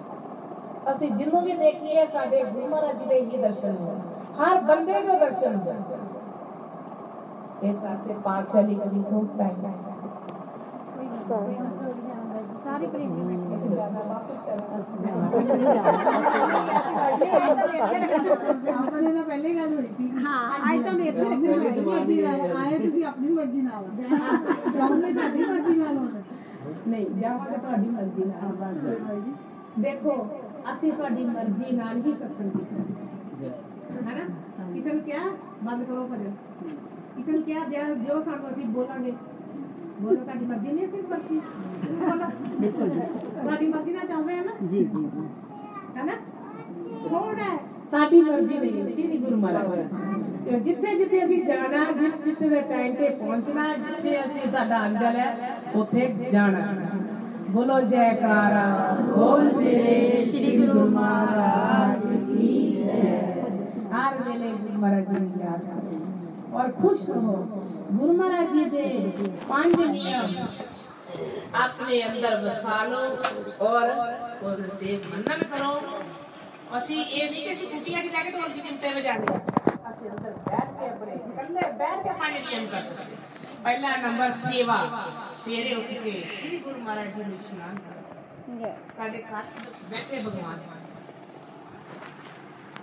ਅਸੀਂ 0.92 1.11
ਜਿਹਨੂੰ 1.11 1.42
ਵੀ 1.42 1.53
ਦੇਖੀਏ 1.57 2.05
ਸਾਡੇ 2.07 2.42
ਗੁਰੂ 2.44 2.66
ਮਹਾਰਾਜ 2.68 2.96
ਜੀ 2.98 3.07
ਦੇ 3.07 3.20
ਹੀ 3.20 3.38
ਦਰਸ਼ਨ 3.38 3.77
ਹੋਣ 3.77 3.98
ਹਰ 4.38 4.61
ਬੰਦੇ 4.62 5.03
ਜੋ 5.03 5.18
ਦਰਸ਼ਨ 5.18 5.57
ਹੋਣ 5.59 5.77
ਇਸ 7.62 7.77
ਵਾਸਤੇ 7.77 8.14
ਪਾਠਸ਼ਾਲੀ 8.25 8.75
ਕਦੀ 8.77 9.03
ਖੂਬ 9.11 9.38
ਟਾਈਮ 9.38 9.66
ਪਹਿਲੇ 19.22 19.55
ਗੱਲ 19.55 19.75
ਹੋਈ 19.75 19.88
ਸੀ 19.98 20.11
ਹਾਂ 20.25 20.40
ਅੱਜ 20.68 20.85
ਤਾਂ 20.85 20.92
ਮੇਰੇ 20.92 21.12
ਤੋਂ 21.12 21.25
ਤੁਹਾਡੀ 21.25 21.83
ਮਰਜ਼ੀ 21.83 22.20
ਨਾਲ 22.22 22.57
ਆਏ 22.57 22.79
ਤੁਸੀਂ 22.79 23.05
ਆਪਣੀ 23.05 23.29
ਮਰਜ਼ੀ 23.31 23.62
ਨਾਲ 23.62 23.85
ਜਾਉਂਗੇ 24.72 25.12
ਸਾਡੀ 25.12 25.44
ਮਰਜ਼ੀ 25.44 25.77
ਨਾਲ 25.77 25.96
ਹੋਣਾ 25.98 26.22
ਨਹੀਂ 26.87 27.07
ਜਾਵਾਂਗੇ 27.20 27.59
ਤੁਹਾਡੀ 27.59 27.88
ਮਰਜ਼ੀ 27.88 28.25
ਨਾਲ 28.25 29.20
ਦੇਖੋ 29.79 30.16
ਅਸੀਂ 30.72 30.92
ਤੁਹਾਡੀ 30.92 31.25
ਮਰਜ਼ੀ 31.27 31.77
ਨਾਲ 31.77 31.96
ਹੀ 31.96 32.12
ਸਤਸੰਗ 32.12 32.51
ਕੀਤਾ 32.51 32.77
ਹੈਨਾ 34.03 34.25
ਕਿਸੇ 34.75 34.92
ਨੂੰ 34.92 35.03
ਕਿਹਾ 35.03 35.25
ਬੰਦ 35.62 35.85
ਕਰੋ 35.85 36.07
ਭਜਨ 36.07 36.33
ਕਿਸੇ 37.16 37.33
ਨੂੰ 37.33 37.42
ਕਿਹਾ 37.42 37.64
ਜਿਹੜਾ 37.64 37.94
ਜੋ 38.05 38.22
ਸਾਨੂੰ 38.22 38.51
ਅਸੀਂ 38.51 38.66
ਬੋਲਾਂਗੇ 38.68 39.12
ਬੋਲੋ 40.01 40.14
ਤੁਹਾਡੀ 40.16 40.44
ਮਰਜ਼ੀ 40.46 40.68
ਨਹੀਂ 40.68 40.87
ਅਸੀਂ 40.87 41.03
ਵਰਤੀ 41.11 41.40
ਬੋਲੋ 42.01 42.31
ਤੁਹਾਡੀ 43.35 43.66
ਮਰਜ਼ੀ 43.66 43.92
ਨਾਲ 43.92 44.07
ਚੱਲ 44.07 44.25
ਰਹੇ 44.25 44.37
ਹਾਂ 44.37 44.44
ਨਾ 44.44 44.53
ਜੀ 44.62 44.85
ਜੀ 44.87 45.05
ਹੈਨਾ 45.96 46.12
ਥੋੜਾ 47.05 47.42
ਹੈ। 47.42 47.59
ਸਾਡੀ 47.92 48.20
ਮਰਜ਼ੀ 48.22 48.59
ਨਹੀਂ 48.59 48.81
ਹੈ, 48.81 48.88
ਸ਼੍ਰੀ 48.88 49.16
ਗੁਰੂ 49.18 49.37
ਮਹਾਰਾਜ 49.37 50.61
ਜਿੱਥੇ 50.61 50.94
ਜਿੱਥੇ 50.96 51.25
ਅਸੀਂ 51.25 51.42
ਜਾਣਾ 51.44 51.85
ਜਿਸ 51.92 52.12
ਜਿਸ 52.25 52.37
ਦੇ 52.40 52.61
ਟਾਈਮ 52.62 52.94
ਤੇ 52.94 53.09
ਪਹੁੰਚਣਾ 53.16 53.66
ਜਿੱਥੇ 53.77 54.18
ਅਸੀਂ 54.20 54.51
ਸਾਡਾ 54.53 54.85
ਅੰਜਲ 54.87 55.16
ਹੈ 55.16 55.59
ਉੱਥੇ 55.75 56.07
ਜਾਣਾ 56.33 56.66
ਬੋਲੋ 57.51 57.81
ਜੈਕਾਰਾ 57.83 58.64
ਬੋਲ 59.07 59.51
ਮੇਰੇ 59.55 60.25
ਸ਼੍ਰੀ 60.27 60.57
ਗੁਰੂ 60.59 60.88
ਮਹਾਰਾਜ 60.90 62.07
ਕੀ 62.29 62.48
ਜੈ 62.77 63.12
ਹਰ 63.92 64.22
ਵੇਲੇ 64.22 64.48
ਗੁਰੂ 64.53 64.79
ਮਹਾਰਾਜ 64.79 65.05
ਜੀ 65.09 65.18
ਨੂੰ 65.18 65.40
ਯਾਦ 65.40 65.61
ਕਰੋ 65.62 66.01
ਔਰ 66.53 66.70
ਖੁਸ਼ 66.72 67.09
ਰਹੋ 67.09 67.37
ਗੁਰੂ 67.90 68.12
ਮਹਾਰਾਜ 68.12 68.53
ਜੀ 68.53 68.64
ਦੇ 68.66 68.83
ਪੰਜ 69.48 69.81
ਨਿਯਮ 69.81 70.35
ਆਪਣੇ 71.55 72.03
ਅੰਦਰ 72.03 72.37
ਵਸਾ 72.40 72.85
ਲਓ 72.85 73.66
ਔਰ 73.66 73.90
ਉਸ 74.42 74.61
ਤੇ 74.81 75.01
ਮੰਨਣ 75.07 75.42
ਕਰੋ 75.46 75.72
ਅਸੀਂ 76.79 76.96
ਇਹ 76.98 77.31
ਨਹੀਂ 77.31 77.42
ਕਿ 77.42 77.53
ਅਸੀਂ 77.53 77.68
ਕੁਟੀਆਂ 77.68 78.03
'ਚ 78.03 78.12
ਲੈ 78.12 78.22
ਕੇ 78.22 78.31
ਢੋਲਕੀ 78.31 78.61
ਚਿਮਟੇ 78.61 78.92
ਵਜਾਣੇ 78.94 79.35
ਆ 79.35 79.38
ਅਸੀਂ 79.90 80.11
ਅੰਦਰ 80.11 80.33
ਬੈਠ 80.46 80.70
ਕੇ 80.72 80.88
ਆਪਣੇ 80.88 81.12
ਇਕੱਲੇ 81.14 81.72
ਬੈਠ 81.75 82.03
ਕੇ 82.03 82.14
ਪੰਜ 82.14 82.38
ਨਿਯਮ 82.38 82.66
ਕਰ 82.66 82.83
ਸਕਦੇ 82.83 83.16
ਪਹਿਲਾ 83.64 83.96
ਨੰਬਰ 83.98 84.33
ਸੇਵਾ 84.44 84.79
ਸਵੇਰੇ 85.37 85.75
ਉੱਠ 85.75 85.92
ਕੇ 85.94 86.12
ਸ੍ਰੀ 86.31 86.59
ਗੁਰੂ 86.59 86.79
ਮਹਾਰਾਜ 86.79 87.09
ਜੀ 87.09 87.25
ਨੂੰ 87.25 87.35
ਇਸ਼ਨਾਨ 87.35 87.77
ਕਰੋ 87.79 88.72
ਸਾਡੇ 88.96 89.22
ਘਰ 89.25 89.44
ਬੈਠੇ 89.90 90.22
ਭਗਵਾਨ 90.22 90.59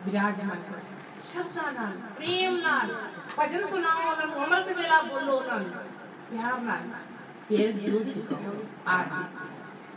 ਵਿਰਾਜਮਾਨ 0.06 0.62
ਕਰੋ 0.62 0.93
ਸ਼ਬਦਾਂ 1.33 1.73
ਨਾਲ 1.73 1.93
ਪ੍ਰੇਮ 2.17 2.57
ਨਾਲ 2.63 2.95
ਭਜਨ 3.39 3.65
ਸੁਣਾਓ 3.67 4.11
ਉਹਨਾਂ 4.11 4.27
ਨੂੰ 4.27 4.45
ਅੰਮ੍ਰਿਤ 4.45 4.77
ਵੇਲਾ 4.77 5.01
ਬੋਲੋ 5.03 5.37
ਉਹਨਾਂ 5.37 5.59
ਨੂੰ 5.61 5.71
ਪਿਆਰ 6.31 6.61
ਨਾਲ 6.61 6.83
ਫਿਰ 7.49 7.73
ਜੋਤ 7.79 8.15
ਚੁਕਾਓ 8.15 8.55
ਆਰਤੀ 8.89 9.23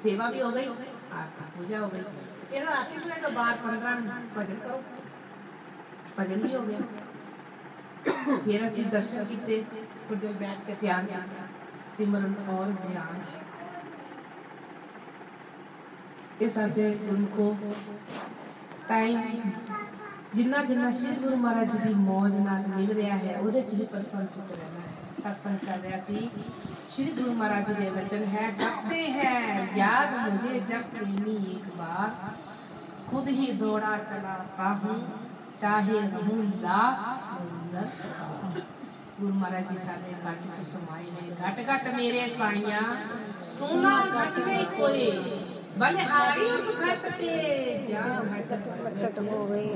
सेवा 0.02 0.26
भी 0.34 0.42
हो 0.42 0.50
गई 0.56 0.66
आरती 1.20 1.46
पूजा 1.54 1.78
हो 1.80 1.88
गई। 1.92 2.02
फिर 2.50 2.68
आरती 2.72 3.00
पूजा 3.04 3.16
के 3.22 3.30
बाद 3.36 3.62
पंद्रह 3.62 4.04
भजन 4.36 4.60
करो। 4.66 4.76
भजन 6.18 6.44
भी 6.44 6.52
हो 6.54 6.60
गया। 6.68 6.82
फिर 8.44 8.66
असि 8.68 8.84
दर्शन 8.92 9.26
किते 9.32 9.58
कुछ 9.72 10.20
देर 10.20 10.36
बैठ 10.44 10.60
के 10.68 10.76
ध्यान 10.84 11.10
सिमरन 11.96 12.36
और 12.56 12.76
ध्यान। 12.84 13.16
इस 16.40 16.56
तरह 16.56 16.70
से 16.78 16.86
उनको 17.16 17.48
टाइम 18.90 19.18
ਜਿੰਨਾ 20.37 20.62
ਜਿੰਨਾ 20.64 20.90
ਸ਼੍ਰੀ 20.92 21.14
ਗੁਰੂ 21.16 21.37
ਮਹਾਰਾਜ 21.37 21.73
ਜੀ 21.73 21.79
ਦੀ 21.81 21.95
ਮੌਜ 21.97 22.35
ਨਾਲ 22.40 22.66
ਮਿਲ 22.68 22.92
ਰਿਹਾ 22.95 23.16
ਹੈ 23.18 23.38
ਉਹਦੇ 23.38 23.62
ਚ 23.62 23.75
ਹੀ 23.75 23.87
ਪ੍ਰਸੰਨ 23.87 24.27
ਚਿੱਤ 24.27 24.53
ਰਹਿਣਾ 24.53 24.81
ਹੈ 24.81 25.03
ਸਤਸੰਗ 25.23 25.59
ਚੱਲ 25.66 25.81
ਰਿਹਾ 25.81 25.99
ਸੀ 26.01 26.29
श्री 26.87 27.05
गुरु 27.12 27.33
महाराज 27.33 27.68
जी 27.68 27.75
के 27.75 27.90
वचन 27.90 28.25
है 28.31 28.49
डरते 28.57 28.97
हैं 29.12 29.77
याद 29.77 30.11
मुझे 30.23 30.59
जब 30.71 30.83
प्रेमी 30.90 31.37
एक 31.53 31.68
बार 31.77 32.11
खुद 33.07 33.29
ही 33.31 33.47
दौड़ा 33.55 33.92
चलाता 34.05 34.66
हूँ 34.83 34.97
चाहे 35.62 36.01
रहूं 36.09 36.37
लाख 36.61 37.07
सुंदर 37.23 37.87
गुरु 39.14 39.33
महाराज 39.35 39.71
जी 39.71 39.77
साडे 39.79 40.12
घट 40.23 40.45
च 40.51 40.66
समाए 40.66 41.07
हैं 41.14 41.29
घट 41.42 41.64
घट 41.66 41.88
मेरे 41.95 42.27
साइया 42.35 42.83
सोना 43.55 43.95
घट 44.16 44.38
में 44.47 44.64
कोई 44.75 45.09
बलिहारी 45.79 46.51
उस 46.53 46.79
घट 46.81 47.11
के 47.14 47.38
जान 47.88 48.29
घट 48.33 48.53
घट 49.01 49.18
हो 49.23 49.45
गई 49.47 49.71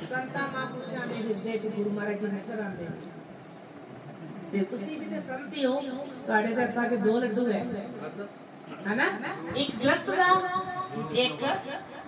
ਸੰਤਾਂ 0.00 0.46
ਮਹਾਂਪੁਰਸ਼ਾਂ 0.48 1.06
ਦੇ 1.06 1.14
ਹਿਰਦੇ 1.16 1.58
'ਚ 1.58 1.72
ਗੁਰੂ 1.76 1.90
ਮਹਾਰਾਜ 1.90 2.20
ਜੀ 2.20 2.26
ਨਜ਼ਰ 2.26 2.60
ਆਉਂਦੇ 2.60 2.84
ਨੇ 2.84 3.08
ਤੇ 4.52 4.64
ਤੁਸੀਂ 4.66 4.98
ਵੀ 4.98 5.06
ਤੇ 5.06 5.20
ਸੰਤੀ 5.20 5.64
ਹੋ 5.64 5.74
ਤੁਹਾਡੇ 6.26 6.54
ਘਰ 6.54 6.70
ਪਾ 6.70 6.86
ਕੇ 6.88 6.96
ਦੋ 6.98 7.18
ਲੱਡੂ 7.20 7.46
ਹੈ 7.46 7.64
ਹਨਾ 8.86 9.04
ਇੱਕ 9.56 9.70
ਗਲਸ 9.76 10.04
ਦਾ 10.06 10.28
ਇੱਕ 11.16 11.44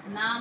ਨਾਮ 0.09 0.41